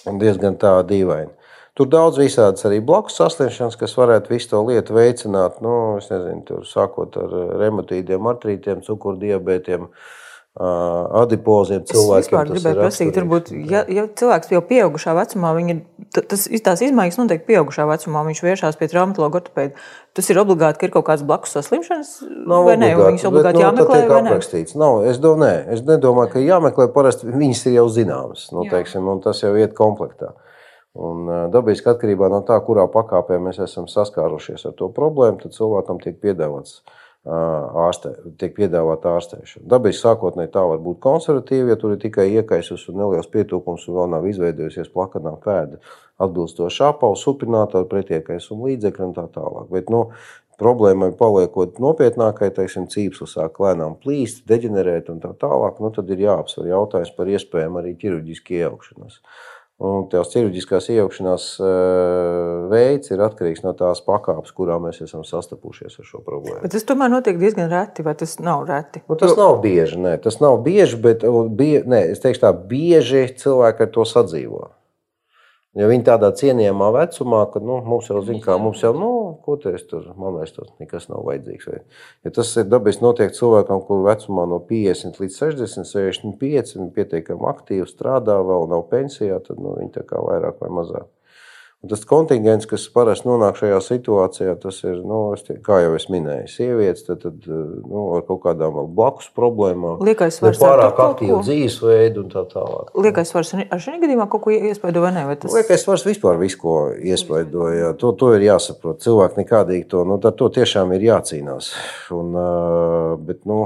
diezgan 0.04 0.60
tā 0.60 0.76
dīvaini. 0.90 1.32
Tur 1.76 1.90
daudz 1.92 2.20
visādas 2.20 2.64
arī 2.68 2.78
blakus 2.84 3.18
saslimšanas, 3.20 3.76
kas 3.76 3.98
varētu 4.00 4.32
visu 4.32 4.54
to 4.54 4.62
lietu 4.64 4.96
veicināt. 4.96 5.58
Nu, 5.64 5.98
es 6.00 6.08
nezinu, 6.08 6.44
tur 6.48 6.62
sākot 6.68 7.18
ar 7.20 7.34
reumatīdiem, 7.60 8.30
artrītiem, 8.32 8.84
cukurdiabētiem. 8.86 9.90
Adipoziem 10.56 11.82
cilvēkiem. 11.84 12.38
Es 12.40 12.62
gribēju 12.64 12.78
prasīt, 12.80 13.18
varbūt, 13.20 13.50
ja, 13.68 13.82
ja 13.92 14.06
cilvēks 14.08 14.54
jau 14.54 14.62
pieaugušā 14.64 15.12
vecumā, 15.18 15.50
viņa, 15.58 15.76
tas, 16.16 16.46
tās 16.64 16.84
izmaiņas 16.86 17.18
noteikti 17.20 17.50
pieaugušā 17.50 17.84
vecumā, 17.90 18.22
viņš 18.30 18.42
vēršās 18.46 18.80
pie 18.80 18.88
traumatologa 18.94 19.42
ortopēda. 19.42 19.76
Tas 20.16 20.32
ir 20.32 20.40
obligāti, 20.40 20.80
ka 20.80 20.88
ir 20.88 20.94
kaut 20.94 21.10
kādas 21.10 21.28
blakus 21.28 21.58
saslimšanas, 21.58 22.14
Nav 22.48 22.70
vai 22.70 22.78
ne? 22.80 22.94
Viņas 22.96 23.28
obligāti 23.28 23.60
bet, 23.60 23.60
nu, 23.60 23.68
jāmeklē, 23.68 24.00
ne? 24.08 24.32
aprakstīts. 24.32 24.80
Nav, 24.80 25.02
es, 25.12 25.20
domāju, 25.20 25.44
nē, 25.44 25.76
es 25.76 25.84
nedomāju, 25.92 26.32
ka 26.38 26.48
jāmeklē. 26.48 26.88
Parasti 26.96 27.28
viņas 27.28 27.68
ir 27.68 27.80
jau 27.82 27.88
zināmas, 27.92 28.48
nu, 28.56 28.64
teiksim, 28.72 29.12
un 29.12 29.20
tas 29.28 29.44
jau 29.44 29.52
iet 29.60 29.76
komplektā. 29.76 30.38
Un, 30.96 31.28
dabiski 31.52 31.92
atkarībā 31.92 32.32
no 32.32 32.46
tā, 32.48 32.56
kurā 32.64 32.88
pakāpē 32.88 33.44
mēs 33.44 33.60
esam 33.66 33.92
saskārušies 33.92 34.70
ar 34.70 34.80
to 34.80 34.88
problēmu, 34.96 35.42
tad 35.44 35.58
cilvēkam 35.58 36.00
tiek 36.00 36.16
piedāvāts 36.24 36.80
ārstē, 37.26 38.12
tiek 38.38 38.54
piedāvāta 38.54 39.16
ārstēšana. 39.18 39.66
Dabiski 39.72 40.04
sākotnēji 40.04 40.52
tā 40.54 40.62
var 40.70 40.82
būt 40.84 41.00
konservatīva, 41.02 41.74
ja 41.74 41.78
tur 41.82 41.96
ir 41.96 42.02
tikai 42.04 42.28
iekaisus 42.38 42.86
un 42.92 43.00
neliels 43.02 43.30
pietūkums 43.34 43.88
un 43.90 43.98
vēl 43.98 44.12
nav 44.14 44.28
izveidojusies 44.30 44.92
plakanā 44.94 45.34
pēda 45.42 45.82
atbilstoši 46.22 46.84
apavu, 46.86 47.18
supinātoru, 47.18 47.90
pretiekaisumu 47.90 48.70
līdzekļu 48.70 49.08
un 49.08 49.16
tā 49.18 49.26
tālāk. 49.34 49.72
Bet, 49.74 49.90
nu, 49.90 50.06
problēmai 50.62 51.10
paliekot 51.18 51.82
nopietnākai, 51.84 52.52
teiksim, 52.56 52.86
cīpsla 52.92 53.28
sāk 53.28 53.60
lēnām 53.64 53.98
plīst, 54.00 54.46
deģenerēt 54.48 55.10
un 55.12 55.20
tā 55.24 55.34
tālāk, 55.42 55.82
nu, 55.84 55.92
tad 55.96 56.14
ir 56.14 56.24
jāapsver 56.28 56.70
jautājums 56.72 57.12
par 57.18 57.32
iespējām 57.34 57.82
arī 57.82 57.96
ķirurģiski 58.00 58.62
iejaukšanos. 58.62 59.20
Un 59.84 60.06
tās 60.08 60.30
ķirurģiskās 60.32 60.86
iejaukšanās 60.94 61.46
veids 62.72 63.12
ir 63.12 63.24
atkarīgs 63.26 63.60
no 63.66 63.74
tās 63.76 64.00
pakāpes, 64.06 64.54
kurā 64.56 64.78
mēs 64.80 65.02
esam 65.04 65.26
sastapušies 65.28 66.00
ar 66.00 66.08
šo 66.08 66.22
problēmu. 66.24 66.62
Bet 66.64 66.72
tas 66.78 66.88
tomēr 66.88 67.12
notiek 67.12 67.36
diezgan 67.42 67.68
reti, 67.74 68.06
vai 68.08 68.14
tas 68.16 68.38
nav 68.40 68.64
reti? 68.70 69.04
Nu, 69.10 69.18
tas 69.20 69.36
nav 69.36 69.60
bieži, 69.66 70.00
nē, 70.00 70.16
tas 70.24 70.40
nav 70.40 70.62
bieži, 70.64 71.02
bet 71.04 71.28
bie, 71.60 71.74
nē, 71.84 72.06
es 72.14 72.24
teikšu 72.24 72.46
tā, 72.46 72.54
bieži 72.72 73.28
cilvēki 73.42 73.84
ar 73.84 73.92
to 73.98 74.08
sadzīvo. 74.08 74.70
Ja 75.76 75.90
viņi 75.92 76.06
tādā 76.08 76.30
cienījamā 76.40 76.88
vecumā, 76.96 77.42
ka 77.52 77.60
nu, 77.60 77.82
mums 77.84 78.08
jau 78.08 78.22
zina, 78.24 78.40
kā 78.46 78.56
mums 78.62 78.80
jau, 78.84 78.94
nu, 78.96 79.10
ko 79.44 79.58
es 79.74 79.84
tur, 79.90 80.06
man 80.16 80.38
vairs 80.38 80.56
tas 80.56 80.70
nekas 80.80 81.10
nav 81.12 81.26
vajadzīgs. 81.28 81.68
Vai. 81.68 81.82
Ja 82.24 82.32
tas 82.38 82.54
ir 82.56 82.70
dabiski 82.72 83.04
notiek 83.04 83.36
cilvēkam, 83.36 83.84
kur 83.84 84.06
vecumā 84.08 84.48
no 84.48 84.62
50 84.70 85.20
līdz 85.20 85.42
60, 85.42 85.92
65, 85.92 86.78
viņi 86.80 86.90
pietiekami 86.96 87.52
aktīvi 87.52 87.90
strādā, 87.92 88.40
vēl 88.40 88.72
nav 88.72 88.88
pensijā, 88.94 89.42
tad 89.44 89.60
nu, 89.60 89.76
viņi 89.82 89.92
tā 90.00 90.08
kā 90.08 90.24
vairāk 90.24 90.64
vai 90.64 90.72
mazāk. 90.80 91.12
Tas 91.90 92.06
kontingents, 92.08 92.68
kas 92.70 92.86
parasti 92.94 93.28
nonāk 93.28 93.58
šajā 93.60 93.80
situācijā, 93.84 94.54
tas 94.62 94.80
ir, 94.86 95.00
nu, 95.06 95.20
te, 95.46 95.58
kā 95.66 95.80
jau 95.84 95.92
es 95.98 96.08
minēju, 96.14 96.48
sievietes 96.52 97.06
tad, 97.08 97.24
tad, 97.26 97.48
nu, 97.50 98.04
ar 98.16 98.24
kaut 98.28 98.42
kādām 98.46 98.78
blakus 98.96 99.28
problēmām. 99.36 100.00
Liekais 100.06 100.40
svars 100.40 100.62
pārāk 100.62 101.02
aktīvu 101.08 101.42
dzīvesveidu 101.46 102.24
un 102.24 102.32
tā 102.34 102.46
tālāk. 102.52 102.94
Liekais 103.08 103.34
svars 103.34 103.54
ar 103.60 103.84
šī 103.84 103.98
gadījumā 104.04 104.30
kaut 104.32 104.46
ko 104.46 104.56
iespaido 104.56 105.04
vai 105.04 105.14
ne? 105.16 105.26
Vai 105.30 105.38
tas... 105.42 105.54
Liekais 105.56 105.86
svars 105.86 106.08
vispār 106.08 106.40
visu, 106.42 106.62
ko 106.64 106.78
iespaidoja. 106.96 107.94
To, 108.02 108.14
to 108.18 108.34
ir 108.38 108.48
jāsaprot. 108.48 109.04
Cilvēki 109.06 109.44
nekādīgi 109.44 109.90
to, 109.92 110.06
nu, 110.08 110.20
to 110.24 110.50
tiešām 110.60 110.96
ir 110.96 111.10
jācīnās. 111.10 111.72
Un, 112.16 112.34
bet, 113.28 113.44
nu, 113.50 113.66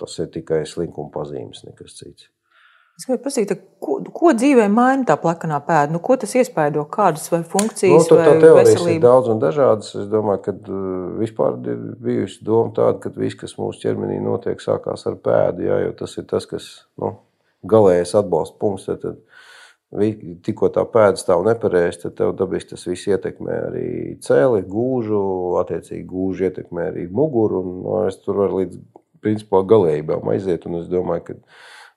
tas 0.00 0.18
ir 0.22 0.30
tikai 0.34 0.64
slinkuma 0.68 1.12
pazīmes, 1.14 1.64
nekas 1.68 2.00
cits. 2.00 2.30
Es 3.00 3.06
gribēju 3.08 3.22
prasīt, 3.24 3.52
ko, 3.82 3.96
ko 4.14 4.32
dzīvē 4.36 4.66
maina 4.70 5.06
tā 5.08 5.16
plakanā 5.20 5.58
pēda? 5.64 5.94
Nu, 5.94 6.00
ko 6.04 6.18
tas 6.20 6.34
iespaido? 6.38 6.84
Kādas 6.92 7.24
vai 7.32 7.40
funkcijas? 7.54 8.04
Nu, 8.10 8.18
tā 8.20 8.34
teorijas 8.42 8.84
ir 8.84 9.00
daudz 9.02 9.30
un 9.32 9.40
dažādas. 9.42 9.94
Es 9.98 10.10
domāju, 10.12 10.42
ka 10.44 10.54
vispār 11.18 11.56
ir 11.72 11.80
bijusi 12.04 12.44
doma 12.46 12.74
tāda, 12.76 13.00
ka 13.02 13.14
viss, 13.16 13.38
kas 13.40 13.56
mūsu 13.58 13.86
ķermenī 13.86 14.20
notiek, 14.22 14.60
sākās 14.60 15.06
ar 15.08 15.16
pēdu, 15.24 15.66
jā, 15.70 15.80
jo 15.86 15.96
tas 16.02 16.18
ir 16.20 16.28
tas, 16.30 16.46
kas 16.50 16.68
nu, 17.00 17.14
galējais 17.72 18.14
atbalsta 18.20 18.60
punkts. 18.60 18.90
Tad, 18.90 19.02
tad, 19.02 19.22
Tikko 19.92 20.70
tā 20.72 20.86
pēda 20.88 21.20
stāv 21.20 21.42
nepareizi, 21.44 22.06
tad 22.06 22.14
tev 22.16 22.30
dabiski 22.36 22.70
tas 22.70 22.86
viss 22.88 23.10
ietekmē 23.12 23.56
arī 23.66 23.88
cēli, 24.24 24.62
gūžu, 24.64 25.18
attiecīgi 25.60 26.06
gūžu 26.08 26.46
ietekmē 26.48 26.86
arī 26.94 27.04
muguru. 27.12 27.60
Un, 27.60 27.74
no, 27.82 27.98
nu, 27.98 28.06
es 28.08 28.16
tur 28.22 28.40
varu 28.40 28.62
līdz 28.62 28.78
principā 29.20 29.60
galējībām 29.68 30.32
aiziet. 30.32 30.64
Un 30.70 30.78
es 30.80 30.88
domāju, 30.88 31.26
ka 31.26 31.36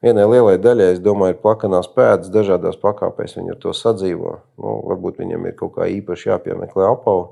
Vienai 0.03 0.25
lielai 0.27 0.57
daļai, 0.61 0.91
es 0.95 1.01
domāju, 1.03 1.37
ir 1.37 1.41
plakanās 1.41 1.87
pēdas, 1.95 2.31
dažādās 2.33 2.77
pakāpēs 2.81 3.37
viņi 3.37 3.55
ar 3.55 3.59
to 3.63 3.71
sadzīvo. 3.73 4.33
Nu, 4.59 4.73
varbūt 4.91 5.21
viņam 5.23 5.47
ir 5.47 5.55
kaut 5.59 5.77
kā 5.77 5.87
īpaši 5.91 6.29
jāpiemeklē 6.29 6.89
apavu, 6.91 7.29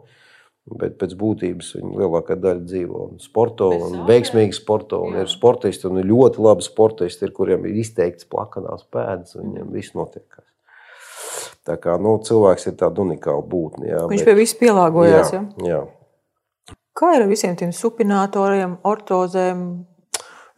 bet 0.80 0.96
pēc 1.02 1.14
būtības 1.20 1.74
viņa 1.76 1.92
lielākā 2.00 2.38
daļa 2.40 2.64
dzīvo 2.64 3.04
un 3.10 3.20
sporto, 3.22 3.68
un 3.90 4.06
veiksmīgi 4.08 4.56
sporto, 4.56 5.02
un 5.04 5.20
ir 5.20 5.30
sportisti, 5.32 5.90
un 5.90 6.00
ir 6.00 6.10
ļoti 6.10 6.44
labi 6.44 6.66
sportisti, 6.66 7.28
ir, 7.28 7.36
kuriem 7.36 7.68
ir 7.68 7.84
izteikts 7.84 8.30
plakanās 8.32 8.88
pēdas, 8.94 9.36
un 9.36 9.50
viņiem 9.52 9.76
viss 9.76 9.98
notiekās. 9.98 10.48
Tā 11.68 11.78
kā 11.80 11.96
nu, 12.00 12.18
cilvēks 12.24 12.72
ir 12.72 12.80
tāds 12.80 13.00
unikāls 13.00 13.46
būtne. 13.48 13.88
Jā, 13.92 14.04
Viņš 14.12 14.24
bet, 14.24 14.30
pie 14.30 14.40
viss 14.40 14.58
pielāgojās. 14.60 15.36
Jā, 15.36 15.44
jā. 15.68 15.84
Kā 16.94 17.16
ir 17.16 17.24
ar 17.24 17.32
visiem 17.32 17.56
tiem 17.60 17.72
supinatoriem, 17.74 18.78
ortozēm, 18.88 19.64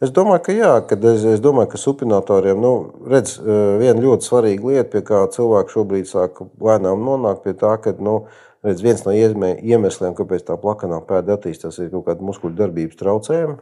Es 0.04 0.10
domāju, 0.12 0.42
ka 0.44 0.52
jā, 0.52 0.72
kad 0.84 1.04
es, 1.08 1.22
es 1.24 1.40
domāju, 1.40 1.70
ka 1.72 1.78
supinatoriem, 1.80 2.58
nu, 2.60 2.72
redz, 3.08 3.38
e, 3.40 3.54
viena 3.80 4.02
ļoti 4.04 4.26
svarīga 4.28 4.68
lieta, 4.68 4.90
pie 4.92 5.00
kā 5.08 5.22
cilvēki 5.32 5.72
šobrīd 5.72 6.10
sāk 6.10 6.42
lēnām 6.60 7.00
nonākt 7.06 7.40
pie 7.46 7.54
tā, 7.56 7.70
ka, 7.80 7.94
nu, 8.04 8.18
redz, 8.66 8.84
viens 8.84 9.06
no 9.06 9.14
iemesliem, 9.16 10.12
kāpēc 10.18 10.44
tā 10.50 10.58
plakanā 10.60 11.00
pēda 11.08 11.38
attīstās, 11.38 11.80
ir 11.80 11.88
kaut 11.94 12.10
kāda 12.10 12.28
muskuļu 12.28 12.58
darbības 12.58 13.00
traucējumi. 13.00 13.56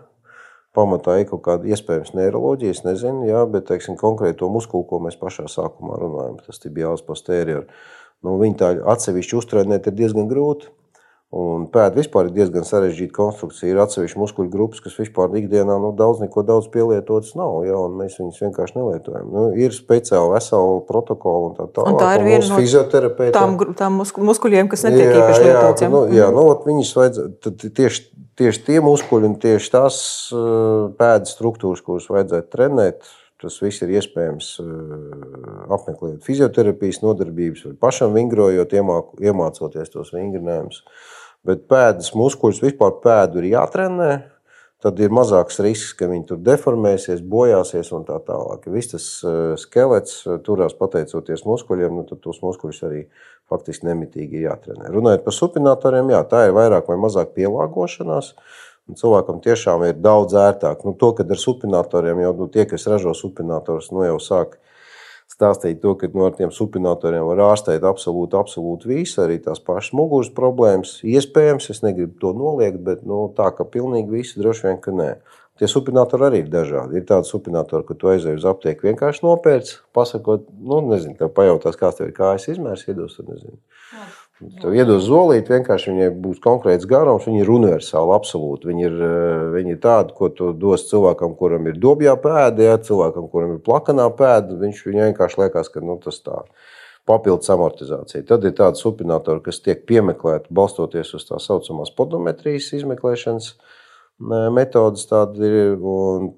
Pamatā 0.75 1.21
ir 1.21 1.29
kaut 1.31 1.45
kāda 1.47 1.71
iespējams 1.71 2.17
neiroloģija, 2.19 2.75
es 2.75 2.83
nezinu, 2.83 3.29
jā, 3.31 3.45
bet, 3.47 3.69
teiksim, 3.71 3.95
konkrēti 4.01 4.41
to 4.41 4.51
muskuli, 4.51 4.89
ko 4.91 4.99
mēs 5.07 5.15
pašā 5.21 5.47
sākumā 5.53 6.01
runājam, 6.03 6.41
tas 6.43 6.59
bija 6.67 6.89
jāuz 6.89 7.07
posterior. 7.07 7.69
Nu, 8.27 8.41
viņi 8.43 8.59
tā 8.59 8.75
atsevišķi 8.91 9.39
uztrenēt 9.39 9.87
ir 9.87 9.95
diezgan 10.03 10.27
grūti. 10.27 10.75
Un 11.35 11.65
pēda 11.67 11.99
vispār 11.99 12.29
ir 12.29 12.35
diezgan 12.37 12.63
sarežģīta 12.63 13.11
konstrukcija. 13.17 13.73
Ir 13.73 13.79
atsevišķi 13.83 14.21
muskuļu 14.21 14.51
grupas, 14.53 14.79
kas 14.85 14.95
vispār 15.01 15.33
ikdienā 15.41 15.81
nu, 15.83 15.89
daudz 15.99 16.21
neko 16.23 16.45
daudz 16.47 16.69
pielietotas 16.71 17.33
nav. 17.35 17.57
Ja, 17.67 17.81
mēs 17.91 18.21
viņus 18.21 18.39
vienkārši 18.45 18.77
nelietojam. 18.77 19.33
Nu, 19.33 19.47
ir 19.59 19.75
speciāli 19.75 20.31
vesela 20.31 20.77
protokola 20.87 21.49
un 21.49 21.57
tā 21.57 21.67
tālāk. 21.75 21.91
Un 21.91 21.99
tā 21.99 22.13
ir 22.21 22.27
viena 22.29 22.51
no 22.53 22.59
fizioterapeitiem. 22.61 23.35
Tām, 23.35 23.75
tām 23.81 23.97
muskuļiem, 23.99 24.71
kas 24.71 24.87
netiek 24.87 25.09
jā, 25.09 25.17
īpaši 25.17 25.49
lietots. 25.49 25.83
Jā, 25.83 25.89
nu, 25.91 26.05
jā 26.15 26.29
nu, 26.37 26.45
viņus 26.69 26.93
vajadzētu 27.01 27.55
tieši, 27.81 28.07
tieši 28.39 28.63
tie 28.69 28.79
muskuļi 28.87 29.31
un 29.33 29.35
tieši 29.43 29.75
tās 29.75 29.99
uh, 30.37 30.87
pēdas 31.01 31.35
struktūras, 31.35 31.83
kuras 31.83 32.07
vajadzētu 32.15 32.51
trenēt. 32.55 33.11
Tas 33.43 33.59
viss 33.61 33.83
ir 33.83 33.91
iespējams 33.99 34.53
uh, 34.63 34.71
apmeklējot 35.75 36.23
fizioterapijas 36.25 37.03
nodarbības, 37.03 37.67
vai 37.67 37.75
pašam 37.89 38.15
vingrojot, 38.15 38.79
iemācoties 38.79 39.91
tos 39.99 40.15
vingrinājumus. 40.15 40.85
Bet 41.45 41.67
pēdas 41.69 42.15
muskuļus 42.17 42.63
vispār 42.65 42.97
pēdu 43.05 43.43
ir 43.43 43.53
jātrenē. 43.53 44.13
Tad 44.85 44.99
ir 45.01 45.13
mazāks 45.17 45.63
risks, 45.65 45.95
ka 45.97 46.11
viņi 46.11 46.27
tur 46.29 46.41
deformēsies, 46.45 47.23
bojāsies 47.25 47.89
un 47.97 48.03
tā 48.05 48.19
tālāk. 48.27 48.67
Viss 48.69 48.93
tas 48.93 49.07
eh, 49.25 49.55
skelets 49.61 50.19
eh, 50.27 50.37
turās 50.45 50.77
pateicoties 50.77 51.47
muskuļiem, 51.49 51.95
nu, 51.97 52.05
tad 52.09 52.21
tos 52.25 52.43
muskuļus 52.45 52.83
arī 52.91 53.01
faktiski 53.49 53.89
nemitīgi 53.89 54.43
ir 54.43 54.51
jātrenē. 54.51 54.91
Runājot 54.93 55.25
par 55.25 55.37
supinatoriem, 55.37 56.13
jā, 56.13 56.21
tā 56.29 56.43
ir 56.49 56.57
vairāk 56.57 56.93
vai 56.93 56.99
mazāk 57.01 57.33
pielāgošanās. 57.37 58.35
Un 58.85 59.01
cilvēkam 59.01 59.41
tiešām 59.41 59.87
ir 59.89 59.97
daudz 60.05 60.37
ērtāk. 60.37 60.85
Nu, 60.85 60.93
to, 61.01 61.15
kad 61.17 61.33
ar 61.33 61.41
supinatoriem 61.41 62.21
jau 62.21 62.35
nu, 62.43 62.51
tie, 62.53 62.67
kas 62.69 62.85
ražo 62.93 63.17
supinatorus, 63.17 63.89
nu, 63.97 64.05
jau 64.05 64.19
sāk 64.21 64.59
stāstīja 65.35 65.81
to, 65.83 65.95
ka 65.99 66.11
no 66.15 66.29
tiem 66.35 66.53
supinatoriem 66.55 67.27
var 67.29 67.43
ārstēt 67.51 67.85
absolūti, 67.87 68.39
absolūti 68.39 68.91
visu, 68.91 69.21
arī 69.25 69.41
tās 69.43 69.63
pašas 69.65 69.95
muguras 69.99 70.31
problēmas. 70.35 70.99
Iespējams, 71.07 71.71
es 71.75 71.83
negribu 71.85 72.15
to 72.23 72.35
noliegt, 72.39 72.83
bet 72.87 73.03
nu, 73.09 73.27
tā 73.37 73.51
ka 73.57 73.67
pilnīgi 73.67 74.15
visu 74.15 74.43
droši 74.43 74.69
vien, 74.69 74.83
ka 74.85 74.95
nē. 74.95 75.11
Tie 75.59 75.69
supinatori 75.71 76.27
arī 76.27 76.43
ir 76.43 76.51
dažādi. 76.51 76.99
Ir 76.99 77.07
tādi 77.07 77.31
supinatori, 77.31 77.87
ka 77.87 77.95
tu 77.99 78.11
aizej 78.11 78.41
uz 78.41 78.47
aptieku 78.51 78.89
vienkārši 78.89 79.23
nopērts, 79.23 79.77
pasakot, 79.95 80.49
nu, 80.59 80.81
nezinu, 80.89 81.31
pajautās, 81.37 81.79
kāds 81.79 82.01
tev 82.01 82.11
ir 82.11 82.17
kājas 82.17 82.49
izmērs, 82.51 82.89
iedos, 82.91 83.21
nezinu. 83.23 83.61
Tev 84.43 84.75
iedos 84.75 85.05
zolīti, 85.07 85.53
vienkārši 85.55 85.93
viņai 85.93 86.07
būs 86.25 86.41
konkrēts 86.43 86.89
garums, 86.91 87.27
viņi 87.29 87.45
ir 87.45 87.51
universāli, 87.55 88.15
absolūti. 88.17 88.67
Viņi 88.67 88.83
ir, 88.89 88.97
eh, 89.07 89.45
viņi 89.55 89.71
ir 89.77 89.79
tādi, 89.79 90.15
ko 90.19 90.29
tu 90.29 90.53
dos 90.53 90.89
cilvēkam, 90.91 91.37
kuram 91.39 91.69
ir 91.71 91.79
dobjā 91.79 92.17
pēda, 92.19 92.67
ja 92.67 92.79
cilvēkam, 92.79 93.31
kuram 93.31 93.53
ir 93.55 93.61
plakanā 93.63 94.09
pēda. 94.11 94.59
Viņš 94.59 94.83
vienkārši 94.91 95.39
liekas, 95.39 95.71
ka 95.71 95.81
nu, 95.81 96.01
tas 96.03 96.19
tā 96.19 96.43
papildus 97.07 97.53
amortizācija. 97.53 98.27
Tad 98.27 98.45
ir 98.45 98.57
tādi 98.59 98.81
supinātori, 98.81 99.43
kas 99.45 99.61
tiek 99.61 99.87
piemeklēti 99.87 100.51
balstoties 100.51 101.15
uz 101.15 101.29
tā 101.29 101.39
saucamās 101.39 101.95
podometrijas 101.95 102.73
izmeklēšanas 102.81 103.55
metodas, 104.21 105.07
tāda 105.11 105.47
ir 105.47 105.79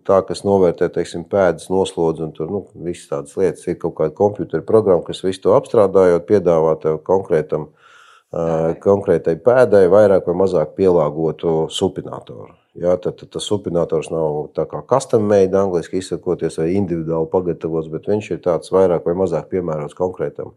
tā, 0.07 0.21
kas 0.27 0.45
novērtē 0.45 0.89
teiksim, 0.95 1.25
pēdas 1.29 1.69
noslodzi 1.69 2.25
un 2.25 2.33
tur 2.33 2.51
nu, 2.51 2.63
visas 2.75 3.11
tādas 3.11 3.37
lietas. 3.37 3.67
Ir 3.69 3.79
kaut 3.81 3.97
kāda 3.99 4.15
kompjutera 4.17 4.65
programma, 4.65 5.05
kas 5.05 5.23
visu 5.25 5.43
to 5.45 5.57
apstrādājot, 5.57 6.27
piedāvā 6.29 6.77
tev 6.81 7.03
konkrētam 7.05 7.69
uh, 7.69 8.73
konkrētai 8.83 9.37
pēdai 9.45 9.87
vairāk 9.93 10.27
vai 10.27 10.39
mazāk 10.43 10.75
pielāgotu 10.77 11.67
supinātoru. 11.71 12.55
Jā, 12.77 12.97
tad, 13.01 13.17
tad 13.21 13.31
tas 13.33 13.45
supinators 13.49 14.11
nav 14.13 14.51
tā 14.57 14.67
kā 14.69 14.83
custom 14.85 15.25
made, 15.29 15.57
angļuiski 15.57 16.03
izsakoties, 16.03 16.59
vai 16.61 16.75
individuāli 16.77 17.31
pagatavots, 17.33 17.89
bet 17.93 18.09
viņš 18.11 18.35
ir 18.35 18.43
tāds 18.45 18.73
vairāk 18.73 19.07
vai 19.09 19.15
mazāk 19.17 19.49
piemērots 19.53 19.97
konkrētam 19.97 20.53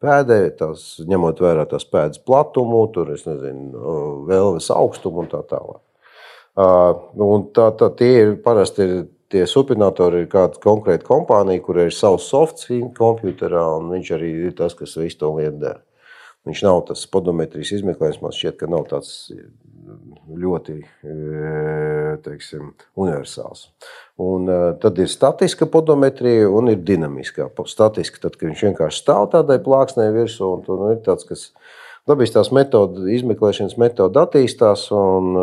pēdai, 0.00 0.54
tās, 0.56 0.94
ņemot 1.04 1.42
vērā 1.42 1.66
tās 1.68 1.84
pēdas 1.90 2.22
platumu, 2.24 2.86
tur, 2.94 3.10
nezinu, 3.12 3.84
vēlmes 4.30 4.70
augstumu 4.72 5.24
un 5.24 5.30
tā 5.32 5.42
tālāk. 5.50 5.82
Un 6.58 7.44
tā, 7.54 7.68
tā, 7.78 7.90
tie 7.98 8.12
ir 8.22 8.32
parasti 8.42 8.82
ir, 8.82 8.94
tie 9.30 9.44
supinatori 9.46 10.24
ir 10.24 10.30
kāda 10.32 10.58
konkrēta 10.62 11.06
kompānija, 11.06 11.62
kurai 11.62 11.86
ir 11.90 11.94
savs 11.94 12.26
softs 12.32 12.70
computerā, 12.96 13.62
un 13.78 13.92
viņš 13.92 14.10
arī 14.16 14.32
ir 14.48 14.56
tas, 14.58 14.74
kas 14.74 14.96
visu 14.98 15.20
to 15.20 15.34
lietu 15.36 15.60
dara. 15.62 15.82
Viņš 16.48 16.64
nav 16.64 16.80
tas 16.88 17.04
podometrijas 17.12 17.74
izmeklējums, 17.76 18.22
man 18.24 18.34
šķiet, 18.34 18.56
ka 18.58 18.70
nav 18.72 18.86
tāds 18.90 19.10
ļoti 20.38 20.78
teiksim, 22.24 22.72
universāls. 22.98 23.68
Un, 24.20 24.48
tad 24.82 24.98
ir 24.98 25.10
statiska 25.10 25.68
podometrija 25.70 26.48
un 26.50 26.72
ir 26.72 26.80
dinamiskā. 26.84 27.48
Statiska, 27.68 28.22
tad, 28.24 28.38
kad 28.38 28.50
viņš 28.50 28.64
vienkārši 28.70 29.02
stāv 29.04 29.28
tādai 29.34 29.60
plāksnē 29.64 30.08
virsū, 30.16 30.54
un 30.56 30.64
tur 30.66 30.82
nu, 30.82 30.90
ir 30.96 31.02
tāds, 31.06 31.28
kas 31.28 31.50
dabiski 31.52 31.87
tās 32.08 32.50
metodas, 32.54 33.04
izmeklēšanas 33.18 33.76
metodas 33.80 34.28
attīstās. 34.28 34.86
Un, 34.94 35.36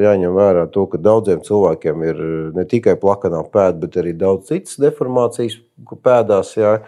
jāņem 0.00 0.34
vērā 0.36 0.64
to, 0.72 0.86
ka 0.88 1.00
daudziem 1.02 1.44
cilvēkiem 1.44 2.02
ir 2.08 2.24
ne 2.56 2.64
tikai 2.68 2.96
plakanā 3.00 3.44
pēda, 3.52 3.78
bet 3.84 4.00
arī 4.00 4.16
daudz 4.16 4.48
citas 4.52 4.80
deformācijas 4.80 5.60
pēdās. 6.02 6.56
Jā 6.56 6.78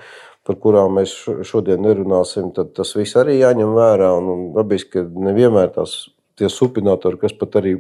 par 0.47 0.57
kurām 0.59 0.97
mēs 0.99 1.13
šodien 1.47 1.83
nerunāsim, 1.85 2.51
tad 2.57 2.73
tas 2.75 2.95
viss 2.97 3.19
arī 3.21 3.37
jāņem 3.39 3.75
vērā. 3.77 4.11
Un, 4.19 4.31
un 4.33 4.45
dabiski, 4.57 4.97
ka 4.97 5.27
nevienmēr 5.29 5.73
tās 5.77 6.09
tie 6.41 6.49
supinātori, 6.51 7.21
kas 7.21 7.37
pat 7.37 7.61
arī 7.61 7.77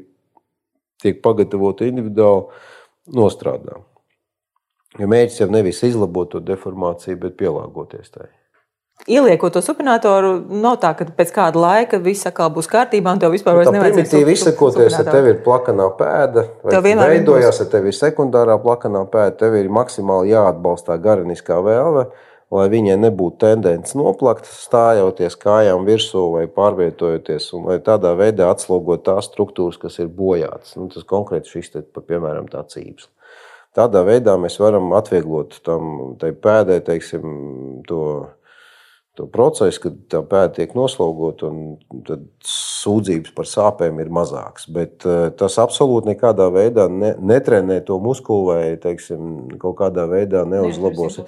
tiek 1.00 1.22
pagatavoti 1.24 1.88
individuāli, 1.90 2.60
nostrādā. 3.16 3.80
Jo 5.00 5.06
mērķis 5.10 5.44
jau 5.44 5.48
nevis 5.50 5.82
izlabot 5.86 6.30
to 6.32 6.42
deformāciju, 6.44 7.18
bet 7.24 7.38
pielāgoties 7.40 8.12
tai. 8.12 8.28
Ieliekot 9.08 9.54
to 9.56 9.62
supinātoru, 9.64 10.32
nav 10.60 10.76
tā, 10.82 10.90
ka 10.98 11.06
pēc 11.16 11.30
kāda 11.34 11.60
laika 11.60 12.00
viss 12.02 12.28
atkal 12.28 12.50
būs 12.52 12.68
kārtībā 12.70 13.14
un 13.16 13.22
tev 13.22 13.32
vispār 13.32 13.56
vairs 13.56 13.70
nevajadzēs. 13.72 14.10
Primitīvi 14.10 14.34
izsakoties, 14.36 14.96
ja 14.98 15.04
tev 15.08 15.30
ir 15.30 15.38
plakanā 15.44 15.86
pēda, 15.98 16.44
vai 16.66 16.82
veidojās, 16.84 17.62
ja 17.62 17.68
tev 17.72 17.88
ir 17.88 17.96
sekundārā 17.96 18.58
plakanā 18.60 19.06
pēda, 19.12 19.38
tev 19.44 19.56
ir 19.60 19.70
maksimāli 19.72 20.34
jāatbalstā 20.34 21.00
garaniskā 21.00 21.62
vēlme 21.64 22.10
lai 22.50 22.66
viņai 22.70 22.96
nebūtu 22.98 23.38
tendence 23.44 23.96
noplakt, 23.98 24.48
stājoties 24.50 25.36
kājām 25.38 25.86
virsū 25.86 26.24
vai 26.34 26.44
pārvietojoties, 26.50 27.46
un 27.56 27.70
lai 27.70 27.78
tādā 27.86 28.12
veidā 28.18 28.50
atslogot 28.50 29.04
tās 29.06 29.30
struktūras, 29.30 29.78
kas 29.80 30.00
ir 30.02 30.10
bojātas. 30.14 30.74
Nu, 30.78 30.88
tas 30.90 31.06
konkrēti 31.06 31.54
šis, 31.54 31.70
te, 31.76 31.84
piemēram, 32.00 32.50
tā 32.50 32.64
cīpsla. 32.66 33.10
Tādā 33.78 34.02
veidā 34.02 34.34
mēs 34.34 34.56
varam 34.58 34.90
atvieglot 34.98 35.60
tam 35.66 36.16
pēdē, 36.18 36.80
teiksim, 36.88 37.22
to 37.86 38.00
to 39.20 39.26
procesu, 39.28 39.82
kad 39.84 39.96
tā 40.10 40.20
pēda 40.24 40.54
tiek 40.56 40.72
noslogota, 40.76 41.50
un 41.50 42.02
tad 42.06 42.22
sūdzības 42.46 43.34
par 43.36 43.48
sāpēm 43.48 44.00
ir 44.00 44.10
mazākas. 44.14 44.66
Bet 44.72 45.04
eh, 45.08 45.28
tas 45.36 45.58
absolūti 45.60 46.08
nekādā 46.14 46.46
veidā 46.54 46.86
ne, 46.88 47.12
netrenē 47.32 47.80
to 47.86 47.98
muskuli 48.00 48.46
vai 48.48 48.62
teiksim, 48.80 49.58
kaut 49.60 49.76
kādā 49.82 50.06
veidā 50.08 50.46
neuzlabos. 50.48 51.20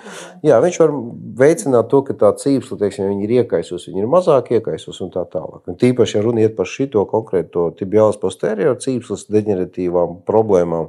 Jā, 0.47 0.61
viņš 0.65 0.81
var 0.81 0.95
veicināt 1.43 1.91
to, 1.93 2.03
ka 2.09 2.17
tā 2.19 2.33
cīpsla 2.41 2.81
teiksim, 2.81 3.13
ir 3.27 3.37
iekaisus, 3.43 3.89
viņa 3.91 4.05
ir 4.05 4.13
mazāk 4.13 4.55
iekaisus 4.57 5.03
un 5.05 5.13
tā 5.13 5.27
tālāk. 5.29 5.67
Un 5.69 5.79
tīpaši, 5.81 6.19
ja 6.19 6.25
runa 6.25 6.47
iet 6.47 6.57
par 6.57 6.71
šito 6.71 7.05
konkrēto 7.11 7.69
tibiālas 7.79 8.21
posterior 8.23 8.79
cīpslas 8.81 9.29
deģeneratīvām 9.29 10.23
problēmām, 10.29 10.89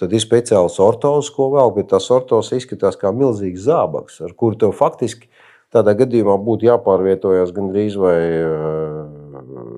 tad 0.00 0.12
ir 0.12 0.22
speciāls 0.22 0.80
ortozs, 0.82 1.30
ko 1.32 1.52
vēl, 1.54 1.72
bet 1.76 1.92
tas 1.92 2.10
ortozs 2.12 2.52
izskatās 2.56 2.98
kā 3.00 3.12
milzīgs 3.14 3.64
zābaks, 3.68 4.20
ar 4.24 4.34
kuru 4.36 4.58
tev 4.58 4.76
faktiski 4.76 5.30
Tādā 5.72 5.94
gadījumā 5.96 6.34
būtu 6.44 6.66
jāpārvietojas 6.68 7.52
gandrīz 7.56 7.94
vai 7.96 8.16
eh, 8.20 8.96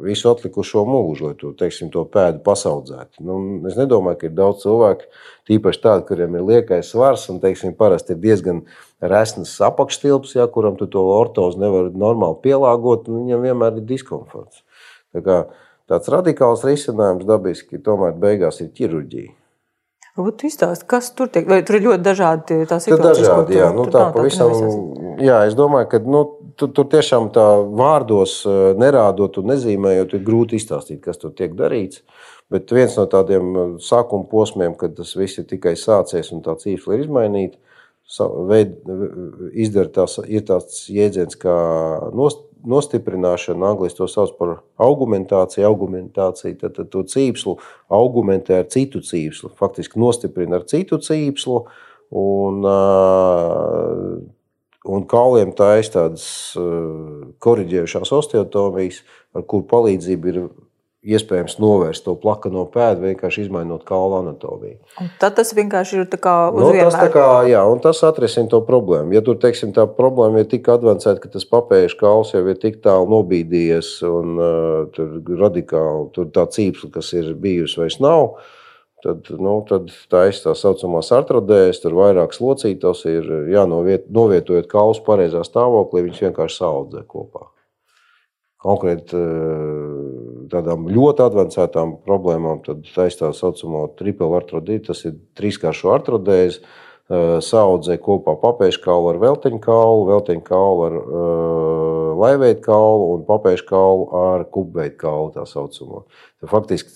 visu 0.04 0.30
atlikušo 0.30 0.82
mūžu, 0.88 1.28
lai 1.28 1.36
to, 1.38 1.52
teiksim, 1.58 1.90
to 1.94 2.02
pēdu 2.10 2.40
pasaudzētu. 2.46 3.22
Nu, 3.24 3.36
es 3.70 3.78
nedomāju, 3.78 4.18
ka 4.20 4.28
ir 4.28 4.34
daudz 4.34 4.64
cilvēku, 4.64 5.06
tīpaši 5.48 5.82
tādi, 5.84 6.06
kuriem 6.08 6.34
ir 6.34 6.48
liekais 6.48 6.90
svars 6.90 7.28
un 7.30 7.38
teiksim, 7.42 7.76
parasti 7.78 8.16
ir 8.16 8.20
diezgan 8.24 8.64
resns 9.14 9.54
apakšstilps, 9.64 10.34
ja, 10.38 10.48
kuram 10.50 10.78
tu 10.80 10.90
to 10.90 11.04
ortozi 11.14 11.62
nevar 11.62 11.92
normāli 11.94 12.40
pielāgot, 12.48 13.06
un 13.08 13.22
viņam 13.22 13.46
vienmēr 13.46 13.78
ir 13.78 13.88
diskomforts. 13.94 14.64
Tā 15.14 15.22
kā, 15.22 15.40
tāds 15.90 16.10
radikāls 16.10 16.66
risinājums 16.66 17.28
dabiski 17.28 17.78
tomēr 17.78 18.18
beigās 18.18 18.60
ir 18.64 18.74
ķirurģija. 18.74 19.36
Varbūt 20.14 20.44
izstāst, 20.46 20.84
kas 20.86 21.08
tur 21.18 21.26
tiek, 21.34 21.48
vai 21.50 21.64
tur 21.66 21.80
ir 21.80 21.88
ļoti 21.88 22.04
dažādi 22.06 22.60
tās 22.70 22.84
situācijas? 22.86 23.24
Dažādi, 23.26 23.56
jā, 23.58 23.70
nu, 23.74 23.86
tā 23.90 24.04
pavisam, 24.14 24.52
jā, 25.18 25.40
es 25.48 25.56
domāju, 25.58 25.88
ka 25.90 25.98
nu, 26.06 26.20
tur, 26.54 26.70
tur 26.76 26.86
tiešām 26.92 27.32
tā 27.34 27.46
vārdos 27.80 28.36
eh, 28.46 28.60
nerādot 28.78 29.40
un 29.42 29.50
nezīmējot, 29.50 30.14
ir 30.14 30.22
grūti 30.28 30.60
izstāstīt, 30.60 31.00
kas 31.02 31.18
tur 31.18 31.34
tiek 31.34 31.56
darīts. 31.58 32.04
Bet 32.52 32.70
viens 32.76 32.94
no 33.00 33.08
tādiem 33.10 33.50
eh, 33.50 33.74
sākuma 33.82 34.28
posmiem, 34.30 34.78
kad 34.78 34.94
tas 35.00 35.16
viss 35.18 35.42
ir 35.42 35.48
tikai 35.50 35.74
sācies 35.80 36.30
un 36.30 36.44
tā 36.46 36.54
cīņa 36.62 36.94
ir 36.94 37.02
izmainīta, 37.08 37.58
veid, 38.48 38.76
izdara 39.52 39.90
tās, 39.92 40.18
ir 40.28 40.44
tāds 40.48 40.84
jēdziens 40.92 41.38
kā 41.40 41.54
nost, 42.14 42.44
nostiprināšana, 42.64 43.72
angļuiski 43.72 44.00
to 44.00 44.08
sauc 44.08 44.34
par 44.38 44.54
augmentāciju. 44.80 45.66
augmentāciju 45.68 46.58
tad, 46.60 46.76
tad 46.78 46.90
to 46.92 47.04
cīpslu 47.08 47.58
augmentē 47.92 48.62
ar 48.62 48.68
citu 48.72 49.02
cīpslu, 49.04 49.52
faktiski 49.58 50.00
nostiprina 50.00 50.60
ar 50.60 50.68
citu 50.70 51.00
cīpslu. 51.00 51.64
Un, 52.14 52.60
un 54.84 55.06
kauliem 55.10 55.50
ir 55.50 55.90
tādas 55.90 56.26
korģējušās 57.42 58.12
osteotomijas, 58.14 59.02
ar 59.34 59.42
kuru 59.48 59.66
palīdzību 59.72 60.32
ir 60.32 60.40
iespējams 61.04 61.58
novērst 61.60 62.04
to 62.06 62.14
plakano 62.20 62.64
pēdu, 62.72 63.04
vienkārši 63.10 63.44
izmainot 63.44 63.84
kaula 63.88 64.22
anatomiju. 64.22 64.78
Un 65.02 65.10
tad 65.20 65.36
tas 65.38 65.52
vienkārši 65.56 66.00
ir 66.00 66.08
no, 66.08 66.40
nu, 66.56 66.70
tas 66.72 66.96
kā, 67.12 67.26
jā, 67.50 67.60
un 67.68 67.82
tas 67.84 68.00
atrisina 68.08 68.48
to 68.52 68.62
problēmu. 68.64 69.12
Ja 69.16 69.22
tur, 69.24 69.36
teiksim, 69.40 69.74
tā 69.76 69.84
problēma 69.98 70.42
ir 70.42 70.50
tik 70.50 70.68
advancēta, 70.72 71.20
ka 71.22 71.32
tas 71.36 71.46
papēžu 71.48 72.00
kauls 72.00 72.34
jau 72.34 72.44
ir 72.48 72.58
tik 72.60 72.80
tālu 72.84 73.10
nobīdījies 73.12 73.94
un 74.08 74.36
uh, 74.40 74.50
tur 74.96 75.38
radikāli 75.44 76.10
tur 76.16 76.30
tā 76.34 76.48
cīpsla, 76.56 76.92
kas 76.96 77.12
ir 77.16 77.34
bijusi, 77.36 77.80
vairs 77.82 78.00
nav. 78.04 78.38
Tad, 79.04 79.28
nu, 79.36 79.58
tad 79.68 79.90
tā 80.08 80.22
ir 80.30 80.38
tā 80.40 80.54
saucamā 80.56 81.02
artrodēs, 81.12 81.82
tur 81.82 81.92
vairāk 81.98 82.32
slocītos 82.32 83.04
ir 83.10 83.26
jānovietojot 83.52 84.70
kaulus 84.70 85.02
pareizā 85.04 85.44
stāvoklī, 85.44 86.06
viņš 86.06 86.24
vienkārši 86.30 86.62
saudzē 86.62 87.04
kopā 87.04 87.50
konkrēti 88.64 89.18
eh, 89.18 90.46
tādām 90.52 90.88
ļoti 90.92 91.26
avansētām 91.26 91.98
problēmām, 92.06 92.62
tad 92.64 92.86
taisa 92.94 93.26
tā 93.26 93.34
saucamo 93.36 93.86
triple 93.98 94.32
artrodītu, 94.38 94.88
tas 94.90 95.04
ir 95.08 95.18
trīskāršo 95.38 95.92
artrodēzi, 95.94 96.62
eh, 96.64 97.26
saudzē 97.44 97.98
kopā 98.02 98.36
papēžu 98.42 98.82
kaulu 98.86 99.12
ar 99.12 99.20
velteņu 99.22 99.60
kaulu, 99.64 100.08
velteņu 100.12 100.44
kaulu 100.48 100.88
ar 100.88 100.98
uh, 101.02 101.84
laiveidu 102.20 102.62
kaulu 102.64 103.12
un 103.14 103.24
papēžu 103.28 103.66
kaulu 103.68 104.08
ar 104.18 104.44
kubveidu 104.54 104.98
kaulu, 105.00 105.32
tā 105.36 105.46
saucamo. 105.48 106.04
Tad 106.40 106.52
faktiski 106.52 106.92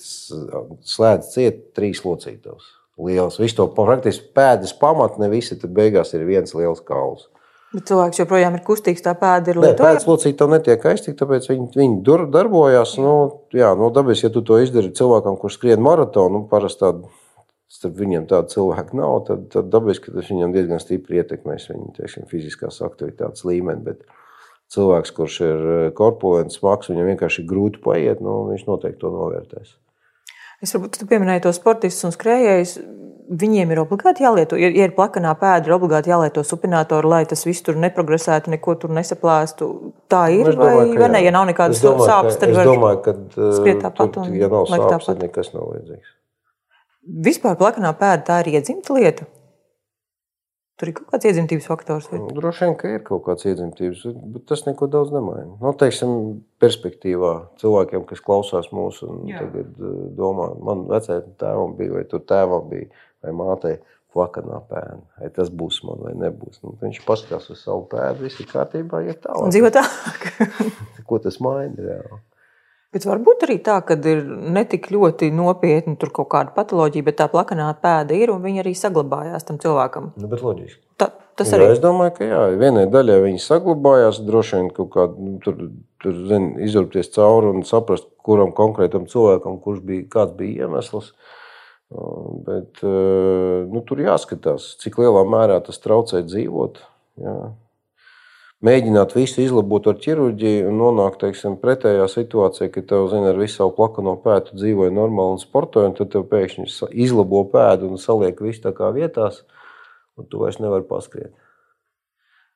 slēdz 0.94 1.32
ciet 1.34 1.62
trīs 1.76 2.04
locītavas. 2.06 2.74
Liels. 2.98 3.36
Visu 3.38 3.60
to 3.60 3.68
praktiski 3.76 4.32
pēdas 4.34 4.72
pamatne, 4.74 5.28
visi 5.30 5.54
tad 5.58 5.70
beigās 5.74 6.10
ir 6.18 6.24
viens 6.26 6.54
liels 6.58 6.80
kauls. 6.82 7.28
Bet 7.68 7.84
cilvēks 7.90 8.22
joprojām 8.22 8.54
ir 8.56 8.62
kustīgs, 8.64 9.02
tā 9.04 9.12
pēda 9.18 9.52
ir 9.52 9.58
lieta. 9.60 9.82
Pēdas 9.82 10.06
locīta 10.08 10.46
netiek 10.48 10.84
aiztikta, 10.88 11.26
tāpēc 11.26 11.48
viņi, 11.50 11.66
viņi 11.76 12.28
darbojās. 12.32 12.94
Nu, 13.02 13.14
jā, 13.52 13.74
nu, 13.76 13.90
dabiski, 13.92 14.24
ja 14.24 14.32
tu 14.32 14.40
to 14.46 14.56
izdari 14.62 14.94
cilvēkam, 14.96 15.36
kurš 15.40 15.58
skrien 15.58 15.82
maratonu, 15.84 16.40
nu, 16.40 16.48
parasti 16.48 16.80
tādu, 16.86 17.10
starp 17.68 17.98
viņiem 18.00 18.24
tādu 18.30 18.54
cilvēku 18.54 18.96
nav, 18.96 19.18
tad, 19.26 19.42
tad 19.52 19.68
dabiski 19.74 20.14
tas 20.14 20.30
viņam 20.32 20.54
diezgan 20.56 20.80
stipri 20.80 21.20
ietekmēs 21.20 21.68
viņa 21.68 21.92
teiksim, 21.98 22.24
fiziskās 22.30 22.80
aktivitātes 22.86 23.44
līmeni. 23.44 23.84
Bet 23.90 24.00
cilvēks, 24.72 25.12
kurš 25.20 25.36
ir 25.44 25.68
korpulents, 25.98 26.56
smags, 26.62 26.88
viņam 26.88 27.12
vienkārši 27.12 27.44
ir 27.44 27.52
grūti 27.52 27.84
paiet, 27.84 28.24
nu, 28.24 28.46
viņš 28.48 28.64
noteikti 28.70 29.02
to 29.04 29.12
novērtēs. 29.12 29.76
Es 30.64 30.74
varbūt 30.74 31.04
pieminēju 31.06 31.46
to 31.46 31.52
sportistus 31.54 32.08
un 32.08 32.14
skrejējus. 32.14 32.78
Viņiem 33.28 33.74
ir 33.74 33.82
obligāti 33.82 34.24
jālieto, 34.24 34.56
ja 34.56 34.70
ir 34.72 34.94
plakanā 34.96 35.34
pēda, 35.36 35.68
ir 35.68 35.74
obligāti 35.76 36.08
jālieto 36.08 36.40
supinātoru, 36.48 37.10
lai 37.12 37.26
tas 37.28 37.44
viss 37.44 37.60
tur 37.66 37.76
neprogresētu, 37.76 38.54
neko 38.54 38.74
tur 38.80 38.94
nesaplēstu. 38.96 39.68
Tā 40.08 40.22
ir. 40.32 40.48
Nu, 40.48 40.54
domāju, 40.56 40.78
vai, 40.94 41.02
vai 41.02 41.10
ne, 41.12 41.20
ja 41.26 41.34
nav 41.36 41.44
nekādas 41.50 41.82
sāpes, 41.84 42.38
tad 42.40 42.54
es 42.54 42.62
domāju, 42.64 43.02
ka 43.04 43.14
skriet 43.58 43.82
tāpat. 43.84 44.16
Un, 44.22 44.32
ja 44.40 44.48
nav 44.48 44.64
sāpes, 44.72 45.10
tad 45.10 45.20
nekas 45.26 45.52
nav 45.52 45.68
vajadzīgs. 45.74 46.14
Vispār 47.28 47.60
plakanā 47.60 47.92
pēda 48.00 48.24
tā 48.30 48.40
ir 48.46 48.54
iedzimta 48.56 48.96
lieta. 48.96 49.28
Tur 50.78 50.92
ir 50.92 50.94
kaut 50.94 51.08
kāds 51.10 51.26
iedzimtības 51.26 51.66
faktors. 51.66 52.06
Vai? 52.12 52.20
Nu, 52.22 52.30
droši 52.36 52.64
vien, 52.64 52.74
ka 52.78 52.90
ir 52.92 53.00
kaut 53.06 53.24
kāds 53.26 53.46
iedzimtības, 53.50 54.04
bet 54.34 54.44
tas 54.46 54.62
neko 54.62 54.86
daudz 54.90 55.10
nemaina. 55.10 55.56
Nu, 55.58 55.72
teiksim, 55.74 56.12
perspektīvā 56.62 57.32
cilvēkiem, 57.58 58.04
kas 58.06 58.22
klausās 58.22 58.70
mūsu 58.70 59.08
un 59.10 59.24
Jā. 59.26 59.42
tagad 59.42 59.72
eh, 59.74 59.96
domā, 60.18 60.52
man 60.62 60.86
vecajam 60.90 61.34
tēvam 61.42 61.74
bija, 61.80 61.96
vai 61.96 62.04
tur 62.06 62.22
tēvam 62.30 62.70
bija, 62.70 62.86
vai 63.26 63.34
mātei 63.40 63.74
plakanā 64.14 64.62
pēna. 64.70 65.02
Vai 65.18 65.32
tas 65.34 65.50
būs 65.50 65.82
man 65.88 66.06
vai 66.06 66.14
nebūs. 66.18 66.62
Nu, 66.62 66.76
viņš 66.80 67.02
paskatās 67.08 67.50
uz 67.50 67.66
savu 67.66 67.88
pēdu, 67.90 68.28
viss 68.28 68.38
ir 68.38 68.50
kārtībā, 68.54 69.02
ja 69.08 69.18
tālāk. 69.18 69.44
Un 69.48 69.54
dzīvo 69.54 69.74
tālāk. 69.74 70.30
Ko 71.10 71.18
tas 71.26 71.42
maina 71.42 71.74
reāli? 71.74 72.22
Bet 72.88 73.04
varbūt 73.04 73.42
arī 73.44 73.58
tā, 73.60 73.74
ka 73.84 73.98
ir 74.08 74.22
ne 74.24 74.62
tik 74.64 74.86
ļoti 74.88 75.28
nopietni 75.36 75.98
tur 76.00 76.08
kaut 76.16 76.30
kāda 76.32 76.54
patoloģija, 76.56 77.04
bet 77.04 77.18
tā 77.20 77.26
plakanā 77.28 77.66
pēda 77.82 78.16
ir 78.16 78.32
un 78.32 78.40
viņa 78.40 78.62
arī 78.62 78.72
saglabājās 78.80 79.44
tam 79.44 79.58
cilvēkam. 79.60 80.14
Nu, 80.16 80.30
bet 80.30 80.40
loģiski. 80.40 80.80
Tā, 80.96 81.10
tas 81.36 81.52
arī. 81.52 81.66
Jā, 81.66 81.74
es 81.76 81.82
domāju, 81.84 82.14
ka 82.16 82.30
jā, 82.30 82.40
vienai 82.56 82.86
daļai 82.88 83.18
viņa 83.26 83.44
saglabājās. 83.44 84.22
Droši 84.24 84.56
vien 84.56 84.72
kaut 84.72 84.90
kā 84.96 85.04
nu, 85.12 85.34
tur, 85.44 85.60
tur 86.00 86.16
zin, 86.32 86.54
izurpties 86.64 87.12
cauri 87.12 87.52
un 87.52 87.68
saprast, 87.68 88.08
kuram 88.24 88.56
konkrētam 88.56 89.04
cilvēkam, 89.12 89.60
kurš 89.60 89.84
bija, 89.84 90.08
kāds 90.16 90.32
bija 90.40 90.64
iemesls. 90.64 91.12
Bet 92.48 92.80
nu, 92.80 93.84
tur 93.84 94.00
jāskatās, 94.00 94.78
cik 94.80 94.96
lielā 95.04 95.28
mērā 95.28 95.60
tas 95.64 95.80
traucē 95.84 96.24
dzīvot. 96.24 96.80
Jā 97.20 97.38
mēģināt 98.64 99.14
visu 99.16 99.42
izlabot 99.44 99.86
ar 99.90 99.98
ķirurģiju 100.02 100.68
un 100.70 100.78
nonākt 100.80 101.20
teiksim, 101.22 101.58
pretējā 101.62 102.06
situācijā, 102.10 102.70
ka 102.74 102.82
tev 102.82 103.08
zina, 103.12 103.32
ar 103.32 103.40
visu 103.40 103.60
savu 103.60 103.74
plakano 103.76 104.16
pētu 104.22 104.58
dzīvoja 104.58 104.94
normāli 104.94 105.36
un 105.36 105.42
sportoja, 105.42 105.90
un 105.90 105.98
tad 105.98 106.10
tev 106.14 106.26
pēkšņi 106.30 106.90
izlabo 107.04 107.44
pēdu 107.52 107.92
un 107.92 108.02
saliek 108.02 108.40
visu 108.42 108.64
tā 108.66 108.74
kā 108.76 108.90
vietās, 108.96 109.44
un 110.18 110.26
tu 110.26 110.42
vairs 110.42 110.58
nevari 110.62 110.86
paskriet. 110.88 111.34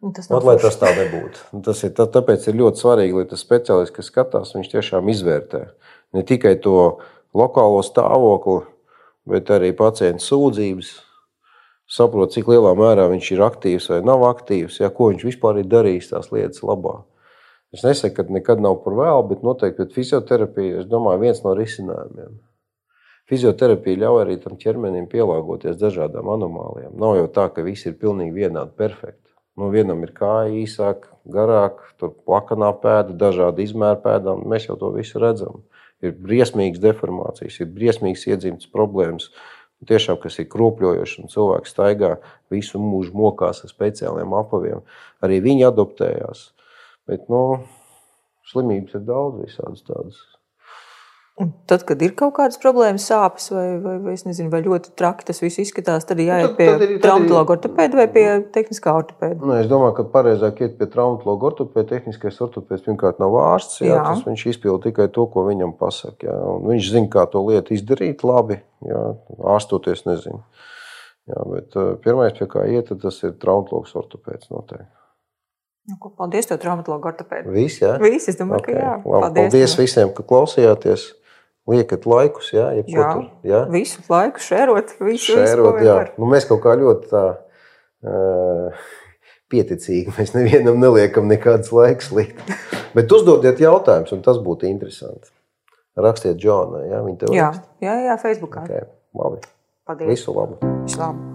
Tas 0.03 0.27
Ot, 0.35 0.43
lai 0.43 0.57
tas 0.59 0.75
tā 0.81 0.89
nebūtu. 0.97 1.63
Tas 1.63 1.85
ir, 1.87 1.93
tā, 1.95 2.09
tāpēc 2.11 2.49
ir 2.51 2.57
ļoti 2.59 2.81
svarīgi, 2.83 3.21
lai 3.21 3.29
tas 3.31 3.45
speciālists, 3.45 3.95
kas 3.95 4.09
skatās, 4.11 4.51
viņš 4.57 4.73
tiešām 4.73 5.11
izvērtē 5.13 5.61
ne 6.13 6.25
tikai 6.27 6.57
to 6.63 6.99
lokālo 7.37 7.81
stāvokli, 7.87 8.65
bet 9.31 9.51
arī 9.55 9.71
pacientu 9.77 10.25
sūdzības, 10.27 10.91
saprot, 11.93 12.33
cik 12.35 12.49
lielā 12.51 12.73
mērā 12.79 13.09
viņš 13.13 13.33
ir 13.35 13.43
aktīvs 13.47 13.89
vai 13.93 14.01
nav 14.07 14.25
aktīvs, 14.31 14.81
ja, 14.83 14.91
ko 14.95 15.11
viņš 15.13 15.27
vispār 15.29 15.61
ir 15.63 15.69
darījis 15.73 16.13
tās 16.13 16.31
lietas 16.33 16.65
labā. 16.65 17.03
Es 17.73 17.85
nesaku, 17.87 18.19
ka 18.19 18.37
nekad 18.37 18.61
nav 18.61 18.83
par 18.85 18.97
vēlu, 18.99 19.29
bet 19.31 19.45
noteikti 19.45 19.89
fizioterapija 19.95 20.83
ir 20.83 21.21
viens 21.21 21.41
no 21.45 21.55
risinājumiem. 21.57 22.41
Fizioterapija 23.31 24.03
ļauj 24.03 24.21
arī 24.27 24.37
tam 24.43 24.59
ķermenim 24.61 25.07
pielāgoties 25.09 25.79
dažādām 25.81 26.29
anomālijām. 26.35 26.93
Nav 27.01 27.17
jau 27.17 27.29
tā, 27.33 27.47
ka 27.55 27.65
viss 27.65 27.87
ir 27.89 27.95
pilnīgi 28.01 28.35
vienādi 28.43 28.75
perfekti. 28.77 29.31
Nu, 29.57 29.69
vienam 29.73 30.03
ir 30.05 30.13
kāja 30.17 30.53
īsāka, 30.63 31.13
garāka, 31.29 31.87
tur 32.01 32.13
plakanā 32.27 32.73
pēda, 32.83 33.17
dažādi 33.21 33.67
izmēri 33.69 34.01
pēdām. 34.05 34.45
Mēs 34.49 34.69
jau 34.69 34.77
to 34.81 34.91
visu 34.97 35.21
redzam. 35.23 35.63
Ir 36.03 36.17
briesmīgas 36.19 36.83
deformācijas, 36.83 37.61
ir 37.63 37.69
briesmīgas 37.73 38.27
iedzimtas 38.27 38.69
problēmas 38.73 39.29
tiešām 39.89 40.19
kas 40.23 40.39
ir 40.43 40.49
kropļojoši, 40.53 41.23
un 41.23 41.33
cilvēks 41.33 41.75
staigā 41.75 42.17
visu 42.53 42.81
mūžu 42.83 43.15
mokās 43.19 43.63
ar 43.65 43.73
speciāliem 43.73 44.35
apaviem. 44.39 44.83
Arī 45.25 45.41
viņi 45.45 45.67
adoptējās. 45.71 46.51
Bet 47.09 47.27
nu, 47.33 47.43
slimības 48.53 48.99
ir 48.99 49.07
daudz 49.09 49.43
visādas 49.47 49.85
tādas. 49.89 50.21
Un 51.41 51.49
tad, 51.65 51.81
kad 51.89 52.03
ir 52.05 52.13
kaut 52.13 52.35
kādas 52.37 52.59
problēmas, 52.61 53.07
sāpes 53.09 53.47
vai, 53.55 53.65
vai, 53.81 53.95
vai, 54.05 54.15
nezinu, 54.29 54.51
vai 54.53 54.59
ļoti 54.67 54.91
traki 55.01 55.25
tas 55.31 55.41
viss 55.41 55.63
izskatās, 55.63 56.05
tad 56.05 56.21
ir 56.21 56.29
jāiet 56.29 56.51
nu, 56.51 56.57
pie 56.59 56.99
traumatologa 57.01 57.55
ortopēda 57.55 57.97
vai 57.97 58.05
pie 58.13 58.25
tehniskā 58.53 58.93
ortopēda. 59.01 59.39
Nu, 59.41 59.55
es 59.57 59.71
domāju, 59.71 59.95
ka 59.97 60.05
pareizāk 60.13 60.61
iet 60.61 60.77
pie 60.77 60.91
traumatologa 60.93 61.49
ortopēda. 61.49 61.89
Tehniskais 61.95 62.37
ortopēds 62.45 62.85
pirmkārt 62.85 63.23
nav 63.23 63.39
ārsts. 63.41 63.81
Jā, 63.81 63.95
jā. 63.95 64.03
Tas 64.11 64.27
viņš 64.29 64.45
izpilda 64.53 64.91
tikai 64.91 65.09
to, 65.15 65.25
ko 65.33 65.47
viņam 65.49 65.73
pasaka. 65.81 66.29
Jā, 66.29 66.37
viņš 66.69 66.91
zina, 66.99 67.09
kā 67.17 67.25
to 67.33 67.43
lietu 67.49 67.79
izdarīt 67.79 68.27
labi. 68.29 68.61
Jā, 68.85 69.03
ārstoties 69.55 70.05
nezinu. 70.11 70.43
Jā, 71.33 71.47
bet 71.49 71.81
uh, 71.81 71.95
pirmais, 72.05 72.37
pie 72.37 72.51
kā 72.51 72.67
iet, 72.69 72.93
tas 73.01 73.23
ir 73.25 73.33
traumatologs 73.41 73.97
ortopēds 73.97 74.53
noteikti. 74.53 74.91
Nu, 75.89 75.97
ko, 75.99 76.13
paldies, 76.15 76.47
tev, 76.47 76.61
traumatologa 76.63 77.11
ortopēda. 77.11 77.51
Visi, 77.51 77.81
jā? 77.83 77.97
Visi, 78.03 78.31
es 78.31 78.39
domāju, 78.39 78.61
okay. 78.63 78.77
ka 78.77 78.85
jā. 78.85 78.95
Paldies, 79.03 79.49
paldies 79.49 79.81
visiem, 79.81 80.13
ka 80.15 80.23
klausījāties 80.29 81.09
liekat 81.71 82.07
laikus, 82.11 82.51
jā, 82.55 82.71
ja 82.79 82.83
jā, 82.87 83.11
tur, 83.15 83.29
jā? 83.47 83.63
visu 83.71 84.03
laiku 84.11 84.43
šērot, 84.43 84.97
visu, 85.03 85.37
šērot 85.37 85.79
visu, 85.79 85.87
jā. 85.87 85.99
Nu, 86.19 86.27
mēs 86.31 86.49
kaut 86.49 86.63
kā 86.65 86.75
ļoti 86.81 87.11
tā, 87.13 87.25
uh, 88.09 88.89
pieticīgi, 89.53 90.15
mēs 90.19 90.35
nevienam 90.37 90.81
neliekam 90.83 91.29
nekādas 91.31 91.73
laiks 91.75 92.11
likt. 92.17 92.41
Bet 92.97 93.13
uzdodiet 93.15 93.63
jautājumus, 93.63 94.15
un 94.17 94.25
tas 94.27 94.41
būtu 94.43 94.69
interesanti. 94.71 95.31
Rakstiet 96.03 96.41
Džonai, 96.41 96.87
jā, 96.89 97.03
viņa 97.05 97.21
tev 97.21 97.37
jā, 97.37 97.51
rakst. 97.53 97.69
jā, 97.85 97.99
jā, 98.09 98.17
Facebookā. 98.23 98.65
Okay, 98.65 98.89
labi. 99.19 99.45
Paldies. 99.89 100.15
Visu 100.15 100.35
labu. 100.39 100.59
Visu 100.87 101.03
labu. 101.05 101.32